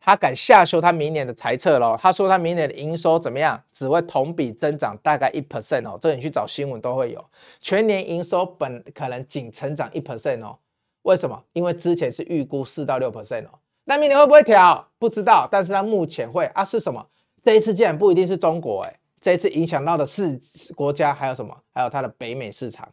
[0.09, 1.95] 他敢下修他明年的财测喽？
[2.01, 3.63] 他说他明年的营收怎么样？
[3.71, 5.99] 只会同比增长大概一 percent 哦。
[6.01, 7.23] 这你去找新闻都会有。
[7.61, 10.57] 全年营收本可能仅成长一 percent 哦。
[11.03, 11.39] 为什么？
[11.53, 13.59] 因为之前是预估四到六 percent 哦。
[13.85, 14.89] 那明年会不会调？
[14.99, 16.65] 不知道，但是它目前会啊？
[16.65, 17.07] 是什么？
[17.45, 20.41] 这一次竟然不一定是中国，哎，这一次影响到的是
[20.75, 21.55] 国家还有什么？
[21.75, 22.89] 还有它的北美市场，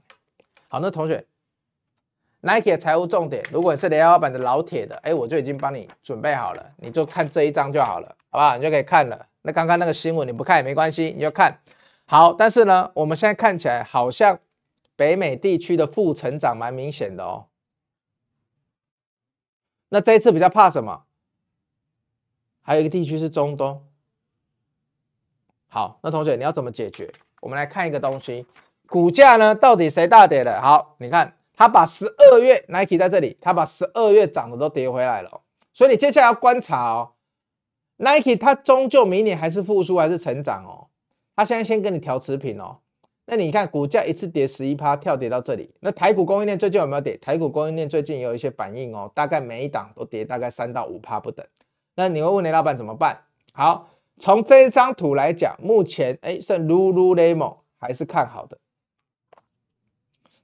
[0.68, 1.26] 好，那同学
[2.46, 8.56] ，Nike 的财务重点，如果你是雷老板的老铁的，哎，我就已经帮你准备好了，你就看这一张就好了，好不好？
[8.56, 9.26] 你就可以看了。
[9.42, 11.60] 那刚刚那个新闻你不看也没关系，你就看。
[12.06, 14.40] 好，但是呢，我们现在看起来好像
[14.96, 17.48] 北美地区的负成长蛮明显的哦。
[19.90, 21.04] 那这一次比较怕什么？
[22.62, 23.84] 还有一个地区是中东。
[25.68, 27.12] 好，那同学你要怎么解决？
[27.42, 28.48] 我们来看一个东西，
[28.88, 30.60] 股价呢到底谁大跌了？
[30.62, 35.42] 好，你看他把十二月 Nike 在这里，他把十二月涨的都跌回来了。
[35.74, 37.12] 所以你接下来要观察哦
[37.98, 40.88] ，Nike 它终究明年还是复苏还是成长哦？
[41.36, 42.78] 它现在先跟你调持平哦。
[43.26, 45.74] 那你看股价一次跌十一趴，跳跌到这里。
[45.80, 47.18] 那台股供应链最近有没有跌？
[47.18, 51.46] 台股供应链最近有一些反应哦，大概每一档都跌大概三到五趴不等。
[51.96, 53.18] 那你会问雷老板怎么办？
[53.52, 53.90] 好，
[54.20, 58.58] 从这一张图来讲，目前哎算 Lululemon 还是看好的。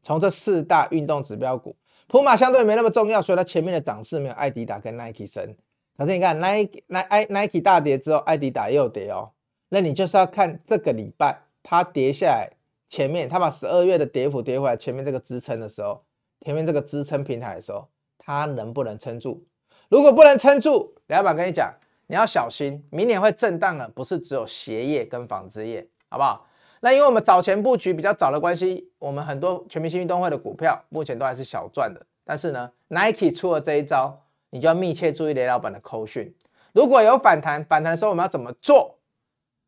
[0.03, 1.75] 从这四大运动指标股，
[2.07, 5.55] 普马相对没那么重要，所以它前面的涨势没有艾迪达跟 Nike 深。
[5.97, 9.31] 可是你看 Nike、Nike、大跌之后，艾迪达又跌哦。
[9.69, 12.49] 那你就是要看这个礼拜它跌下来。
[12.89, 16.03] 前面它把十二月的跌幅跌回来，前面这个支撑的时候，
[16.41, 17.87] 前面这个支撑平台的时候，
[18.17, 19.45] 它能不能撑住？
[19.87, 21.73] 如果不能撑住，老板跟你讲，
[22.07, 26.45] 你要小心，明年会震荡的，不是只有鞋业跟纺织业，好不好？
[26.81, 32.05] 那因为我们早前布局比较早的关系，我们很多全明星运动会的股票目前都还是小赚的。
[32.25, 36.35] 但是呢，Nike 出了这一招，你就要密切注意雷老板的扣讯。
[36.73, 38.97] 如果有反弹，反弹的时候我们要怎么做？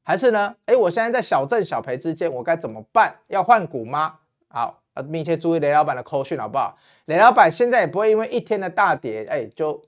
[0.03, 0.55] 还是呢？
[0.65, 3.15] 哎，我现在在小挣小赔之间，我该怎么办？
[3.27, 4.15] 要换股吗？
[4.49, 6.77] 好，呃，密切注意雷老板的扣讯，好不好？
[7.05, 9.81] 雷老板现在也不会因为一天的大跌，哎，就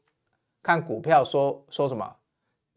[0.61, 2.15] 看股票说说什么，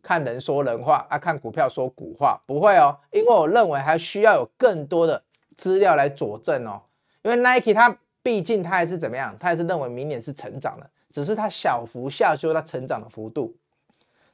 [0.08, 2.98] 看人说人话啊，看股票说股话，不会哦。
[3.10, 5.22] 因为我认为还需要有更多的
[5.54, 6.80] 资料来佐证哦。
[7.20, 13.54] 因为 Nike 它毕竟它还是怎么样，它还是认为明年是成长的，只是它小幅下修它成长的幅度，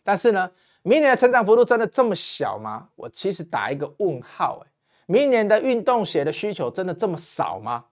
[0.05, 0.49] 但是呢？
[0.83, 2.91] 明年的成长幅度真的这么小吗？
[2.95, 4.71] 我其实打一个问号哎。
[5.07, 7.87] 明年的运动鞋的需求真的这么少吗？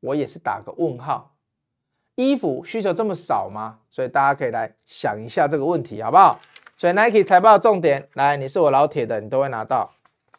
[0.00, 1.32] 我也是打个问号。
[2.16, 3.78] 衣服需求这么少吗？
[3.88, 6.38] 所以大家可以来想一下这个问题，好不好？
[6.76, 9.92] 所以 Nike 财报重点，来，你是我老铁的，你都会拿到。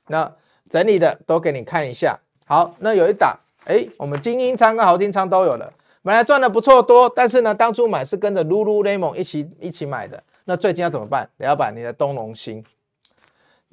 [0.07, 0.31] 那
[0.69, 2.19] 整理的都给你看一下。
[2.45, 5.73] 好，那有一档，哎，我们精英仓跟豪金仓都有了，
[6.03, 10.21] 本来赚的不错多，但是呢，当初买是跟着 Lululemon 一起一起买的。
[10.45, 11.27] 那最近要怎么办？
[11.37, 12.63] 雷老板，你的东隆兴，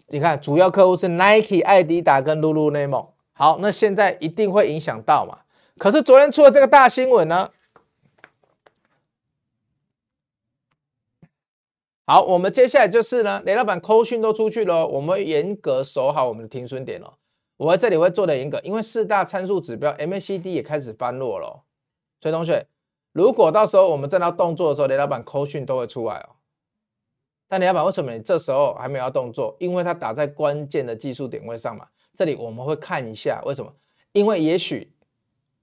[0.09, 3.09] 你看主要客户是 Nike、艾迪达跟 Lululemon。
[3.35, 5.39] 好，那现在一定会影响到嘛？
[5.77, 7.51] 可是昨天出了这个大新闻呢。
[12.07, 17.15] 好，我们接下来就是呢，雷老板扣讯都出去了，我们严格守好我们的停损点哦。
[17.57, 21.65] 我在这里会做的严格，因为四大参数指标 MACD 也开始翻落了。
[22.21, 22.67] 所以同学，
[23.13, 26.37] 如果到时候我们正要动作的时候，雷老板扣讯都会出来哦。
[27.49, 29.57] 那雷老板，为什么你这时候还没有要动作？
[29.59, 31.87] 因为它打在关键的技术点位上嘛。
[32.13, 33.73] 这里我们会看一下为什么？
[34.13, 34.93] 因为也许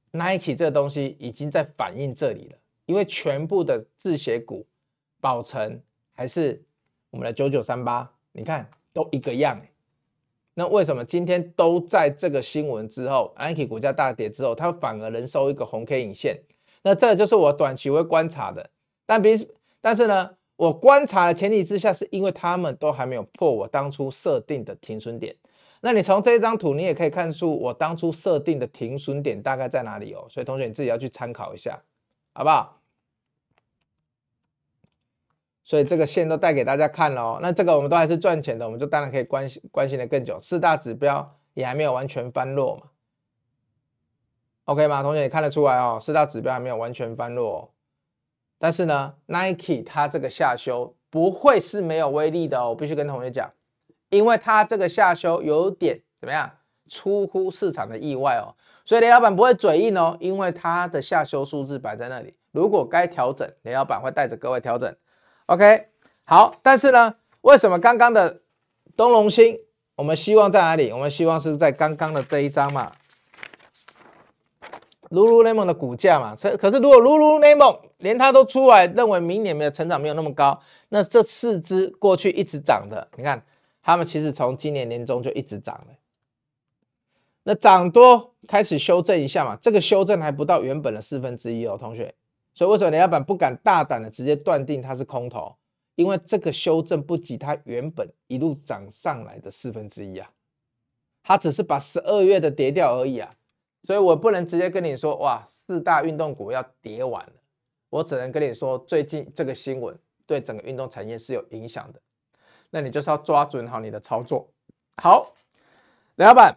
[0.10, 2.58] Nike 这个东西已经在反映这里了。
[2.88, 4.66] 因为全部的制鞋股，
[5.22, 5.80] 宝成
[6.14, 6.62] 还是
[7.10, 9.60] 我们的九九三八，你看都一个样。
[10.54, 16.40] 那为什么今天都在这个新闻之后，Nike 股价大跌之后，它反而能收一个红 K 影线？
[16.84, 18.70] 那这就是我短期会观察的。
[19.06, 19.50] 但比
[19.80, 20.32] 但是呢？
[20.58, 25.36] 我观察的前提之下，是因为他们都还没有破我当初设定的停损点。
[25.80, 30.28] 那你从这张图，你也可以看出我当初设定的停损点大概在哪里哦。
[30.30, 31.82] 所以同学你自己要去参考一下，
[32.34, 32.80] 好不好？
[35.64, 37.40] 所以这个线都带给大家看了哦。
[37.42, 40.40] 那这个我们都还是赚钱的，我们就当然可以关心关心的更久。
[40.40, 42.84] 四大指标也还没有完全翻落嘛
[44.66, 45.04] ？OK 吗？
[45.04, 47.70] 同学也看得出来哦，四大指标还没有完全翻落哦。
[48.58, 53.52] 但是呢，Nike 它这个下修不会是没有威力的哦，我必须跟同学讲，
[54.10, 56.52] 因为它这个下修有点怎么样，
[56.88, 58.56] 出乎市场的意外哦，
[58.86, 64.96] 所以雷老板不会嘴硬哦，因为它的下修数字摆在那里，如果该调整，雷老板会带着各位调整。
[65.52, 65.88] OK，
[66.24, 68.40] 好，但是呢，为什么刚刚的
[68.96, 69.60] 东隆兴，
[69.96, 70.94] 我们希望在哪里？
[70.94, 72.94] 我们希望是在刚刚的这一张嘛。
[75.10, 83.44] Lululemon 的股价嘛，可是如果 Lululemon 连它都出来认为明年没有成长没有那么高，那这四只过去一直涨的，你看
[83.84, 85.88] 他们其实从今年年中就一直涨了，
[87.44, 92.16] 那涨多开始修正一下嘛，这个修正还不到原本的四分之一哦，同学，
[92.54, 95.56] 所以为什么雷老板不敢大胆的直接断定它是空头？
[95.96, 100.30] 因为这个修正不及它原本一路涨上来的四分之一啊，
[101.22, 103.34] 它只是把十二月的跌掉而已啊。
[103.84, 107.34] 所以我不能直接跟你说，哇，四大运动股要跌完了，
[107.90, 112.00] 我只能跟你说，最近这个新闻对整个运动产业是有影响的，
[112.70, 114.48] 那你就是要抓准好你的操作。
[114.98, 115.34] 好，
[116.16, 116.56] 雷老板，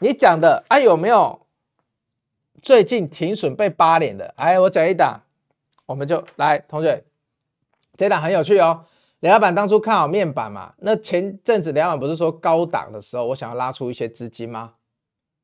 [0.00, 1.46] 你讲的啊有没有
[2.62, 4.34] 最近停损被扒脸的？
[4.36, 5.22] 哎，我讲一档，
[5.86, 7.04] 我们就来，同学，
[7.96, 8.84] 这一档很有趣哦。
[9.20, 14.74] 雷老板当初看好面板嘛，那前阵子雷老板不是说高档的时候，我想要拉出一些资金吗？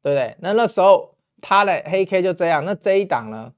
[0.00, 0.36] 对不对？
[0.40, 3.52] 那那时候他的黑 K 就这样，那这一档呢？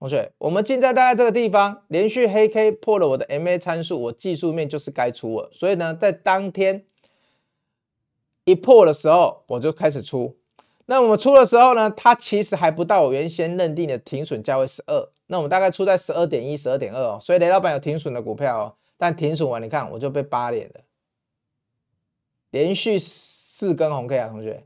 [0.00, 6.86] 同学，我们现在大概这个地方连续黑 K 破了我的 MA 参数，我技术面就是该出了，所以呢，在当天
[8.44, 10.39] 一破的时候，我就开始出。
[10.90, 15.08] 那我们出的时候呢，它其实还不到我原先认定的停损价位十二。
[15.28, 17.18] 那我们大概出在十二点一、十二点二哦。
[17.22, 20.80] 所以雷老板有停损的股票哦，但停损完，你看我就被扒脸了，
[22.50, 24.64] 连续四根红 K 啊，同学，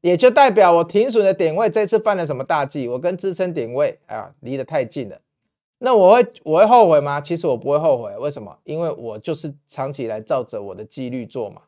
[0.00, 2.88] 也就代表我停损的点位这次犯了什么大忌？
[2.88, 5.20] 我跟支撑点位啊离得太近了。
[5.78, 7.20] 那我会我会后悔吗？
[7.20, 8.58] 其实我不会后悔，为什么？
[8.64, 11.62] 因为我就是长期来照着我的纪律做嘛。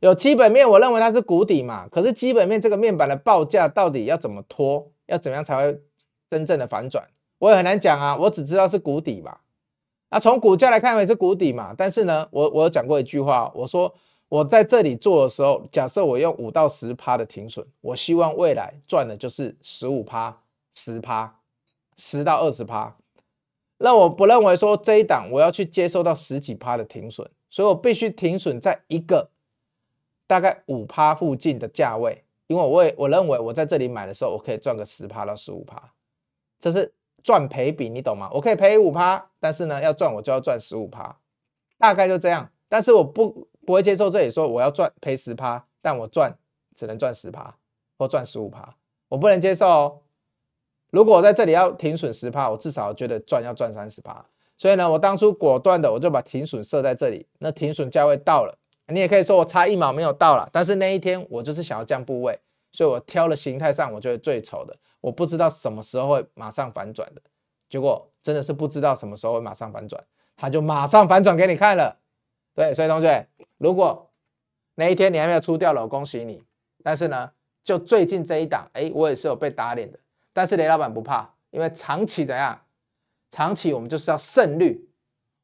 [0.00, 1.88] 有基本面，我认为它是谷底嘛。
[1.88, 5.80] 可是基本面这个面板的报价到底要怎么拖，要怎么样才会
[6.30, 8.14] 真正的反转，我也很难讲啊。
[8.16, 9.38] 我只知道是谷底嘛。
[10.10, 11.74] 那从股价来看也是谷底嘛。
[11.76, 13.94] 但是呢，我我有讲过一句话，我说
[14.28, 20.36] 我在这里做的时候，假设我用五到十趴的停损，我希望未来赚的就是十五趴、
[20.74, 21.34] 十趴、
[21.96, 22.94] 十到二十趴。
[23.78, 29.30] 那我不认为说这一档我要去接受到十几趴的停损，所以我必须停损在一个。
[30.26, 35.90] 大概五趴附近的价位，因为我也我认为我在这里买的时候，我可以赚个十趴到十五趴，
[36.58, 38.30] 这是赚赔比，你懂吗？
[38.32, 41.16] 我可以赔五趴，但是呢，要赚我就要赚十五趴，
[41.78, 42.50] 大概就这样。
[42.68, 46.36] 但是我不不会接受这里说我要赚赔十趴，但我赚
[46.74, 47.54] 只能赚十趴
[47.96, 48.74] 或赚十五趴，
[49.08, 50.00] 我不能接受哦。
[50.90, 54.24] 如果我在这里要停损十趴，我至少觉得赚要赚三十趴。
[54.56, 58.56] 所以呢，我当初果断的我就把停损设在这里，那停损价位到了。
[58.88, 62.38] 你也可以说我差一毛没有到了，但是那一天我就是想要降部位，
[62.72, 67.20] 所以我挑了形态上我觉得最丑的，我不知道什么时候会马上反转的，
[67.68, 70.02] 结果真的是不知道什么时候会马上反转，
[70.36, 71.98] 它就马上反转给你看了。
[72.54, 73.26] 对，所以同学，
[73.58, 74.10] 如果
[74.76, 76.42] 那一天你还没有出掉了，恭喜你。
[76.84, 77.32] 但是呢，
[77.64, 79.98] 就最近这一档，哎，我也是有被打脸的。
[80.32, 82.60] 但是雷老板不怕，因为长期怎样？
[83.32, 84.88] 长期我们就是要胜率，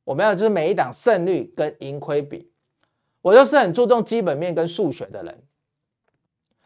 [0.05, 2.51] 我们要就是每一档胜率跟盈亏比。
[3.22, 5.42] 我就是很注重基本面跟数学的人，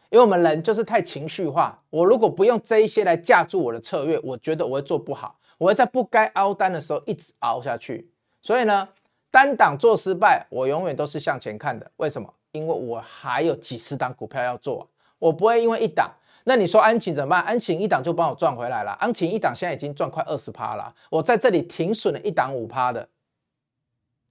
[0.09, 1.81] 因为我们人就是太情绪化。
[1.89, 8.11] 我如果不用这一些来架住我的策略，我觉得我会做不好，我会在不该凹单的时候一直凹下去。
[8.41, 8.89] 所以呢，
[9.29, 11.91] 单档做失败，我永远都是向前看的。
[11.97, 12.33] 为什么？
[12.53, 14.89] 因为我还有几十档股票要做，
[15.19, 16.09] 我不会因为一档。
[16.45, 17.43] 那你说安晴怎么办？
[17.43, 18.93] 安晴一档就帮我赚回来了。
[18.93, 23.07] 安晴一档现在已经赚快二十趴了，我在这里停损了一档五趴的。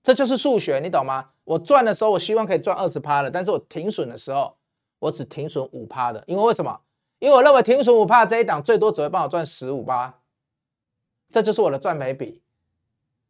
[0.06, 1.30] 这就是数学，你懂吗？
[1.42, 4.56] 我赚的时候，我希望可以赚二十趴的，但是我停损的时候，
[5.00, 6.78] 我只停损五趴的，因为为什么？
[7.18, 10.14] 因为我认为停损五趴这一档最多只会帮我赚十五趴，
[11.32, 12.40] 这就是我的赚赔比。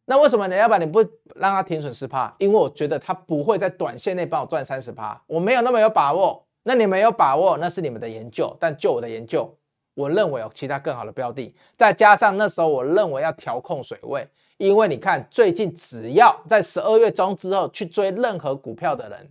[0.04, 1.00] 那为什么你要把你不
[1.34, 2.34] 让它停损十趴？
[2.38, 6.44] 因为我觉得它不会在短线内帮我赚三十趴，我没有那么有把握。
[6.64, 9.56] 那你没有把握，那是你们的研究，但就我的研究，
[9.94, 14.28] 我认为有其他更好的标的，再加上那时候我认为要调控水位。
[14.58, 19.30] 因为你看，最近只要在十二月中之后去追任何股票的人，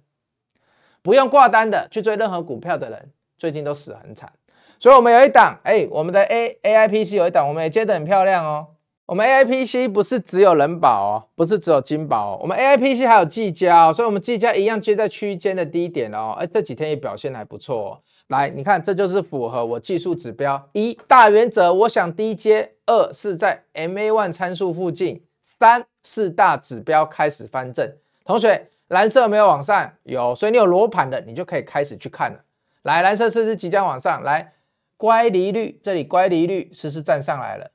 [1.01, 4.31] 不用挂单的去追任何股票的人，最近都死很惨。
[4.79, 8.67] 所以，我们有一档，哎，我们的 A A I P C 有一档，我们也接得很漂亮哦。
[9.07, 16.35] 我们 A I P C 不是只有人保哦，不是只有金保哦，我们 A I P C 还有技嘉哦，所以我们技嘉一样接在区间的低点哦。
[16.37, 18.01] 哎，这几天也表现还不错哦。
[18.27, 21.71] 来，你看，这就是符合我技术指标一大原则。
[21.71, 27.95] 我想低接，二是在 MA one 参数附近，三四大指标开始翻正。
[28.23, 32.43] 同学，蓝色没有往上，有，所以你有罗盘的，你就可以开始去看了。
[32.81, 34.23] 来，蓝色是不是即将往上？
[34.23, 34.53] 来，
[34.97, 37.69] 乖离率，这里乖离率是不是站上来了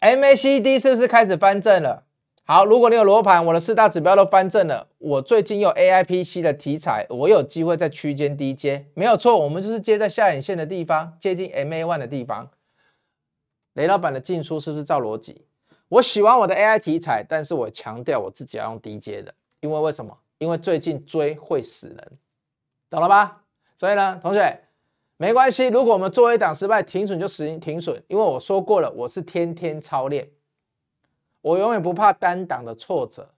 [0.00, 2.04] ？MACD 是不是开始翻正了？
[2.52, 12.50] 好，如果你有罗盘，我的四大指标都翻正了，我最近有 AIPC 的题材，我有机会在区间低接，没有错，我们就是接在下影线的地方，接近 MA one 的地方。
[13.74, 15.44] 雷老板的进出是不是照逻辑？
[15.88, 20.18] 我喜欢我的 AI 题材，但是我强调我自己要用低接的，因为为什么？
[20.38, 22.18] 因为最近追会死人，
[22.90, 23.42] 懂了吧？
[23.76, 24.58] 所以呢，同学
[25.18, 30.28] 没关系，如果我们做一档失败，停损就实行停损，因为我说过了，我是天天操练。
[31.42, 33.28] 我永远不怕单档的挫折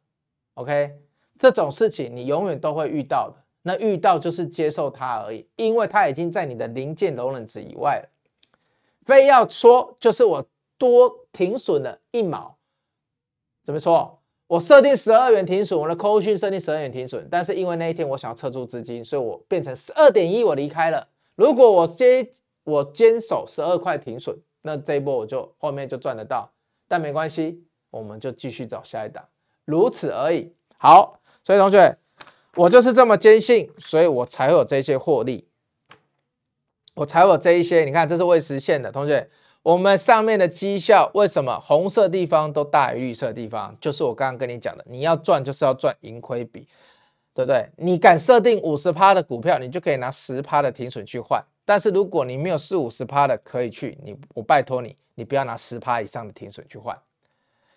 [0.55, 0.97] ，OK？
[1.39, 3.37] 这种事情你永远都会遇到的。
[3.63, 8.09] 那遇到就是接受它而已，因为它已经在你的零件容忍值以外了。
[9.05, 10.45] 非要说就是我
[10.77, 12.57] 多停损了一毛，
[13.65, 14.19] 怎么说？
[14.49, 21.09] 我设定十二元停损，我的 call 讯设定十二元停损，但是因为那一天我想要撤出资金，所以我变成十二点一，我离开了。
[21.37, 22.33] 如果我接
[22.65, 26.53] 我坚守十二块停损，那这一波我就后面就赚得到。
[26.87, 29.25] 但没关系，我们就继续找下一档，
[29.65, 30.53] 如此而已。
[30.79, 31.97] 好，所以同学。
[32.55, 35.49] 我就是这么坚信，所以我才会有这些获利，
[36.93, 37.87] 我才会有这一些。
[37.87, 39.27] 你看，这是未实现的，同学，
[39.63, 43.75] 我们上面的绩效为什么红色地方都大于绿色地方？
[43.81, 46.69] 就是我刚刚跟你讲的，你要赚就是要赚盈亏比，
[47.33, 47.67] 对不对？
[47.79, 51.43] 你敢设定五十趴的股票，你就可以拿十趴的停损去换。
[51.65, 56.95] 但是如果你没有四五十趴的可以去，你我拜托你，你不要拿十趴以上的停损去换。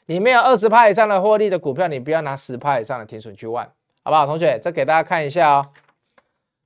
[0.08, 3.68] 你没有二十趴以上的获利的股票，你不要拿十趴以上的停损去换。
[4.04, 4.60] 好不好，同学？
[4.62, 5.66] 这给大家看一下哦。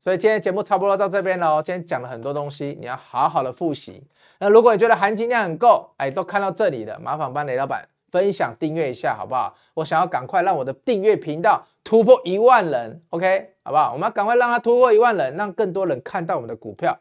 [0.03, 1.63] 所以今天节目差不多到这边了哦。
[1.65, 4.03] 今天讲了很多东西，你要好好的复习。
[4.39, 9.55] 那如果你觉得含金量很够，哎，都看到这里了，麻烦帮雷老板分享订阅一下，好不好？
[9.73, 13.53] 我想要赶快让我的订阅频道突破一万人，OK？
[13.63, 13.93] 好不好？
[13.93, 16.99] 我们要赶快让它突破一万人，让更多人看到我们的股票。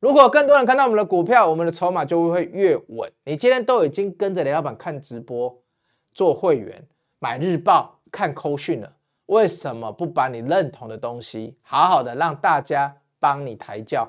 [0.00, 3.12] 如果更多人看到我们的股票，我们的筹码就会越稳。
[3.24, 5.58] 你今天都已经跟着雷老板看直播、
[6.16, 6.82] 做会员、
[7.18, 8.90] 买日报、看扣讯了。
[9.26, 14.08] 为什么不把你认同的东西好好的让大家帮你抬轿，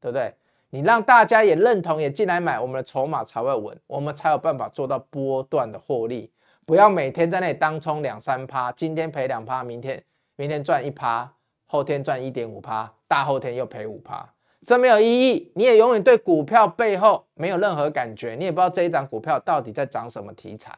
[0.00, 0.32] 对不对？
[0.70, 6.32] 你让大家也认同，也进来买，我们的筹码才会稳，我们才有办法做到波段的获利。
[6.64, 10.02] 不要每天在那里当冲两三趴，今天赔两趴，明天
[10.36, 11.30] 明天赚一趴，
[11.66, 14.26] 后天赚一点五趴，大后天又赔五趴，
[14.64, 15.52] 这没有意义。
[15.54, 20.72] 你也永远对股票背后没有任何感觉，你也不知道这一档股票到底在涨什么题材。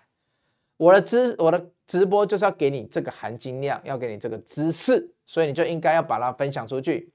[0.79, 7.12] 我的知我的直播就是要给你这个含金量，要给你这个知识，所以你就应该要把它分享出去。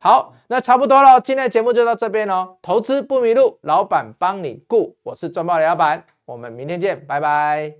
[0.00, 2.56] 好，那差不多了，今天的节目就到这边喽。
[2.60, 7.74] 投资不迷路，老板帮你顾，我是赚爆的老板，我们明天见，拜拜。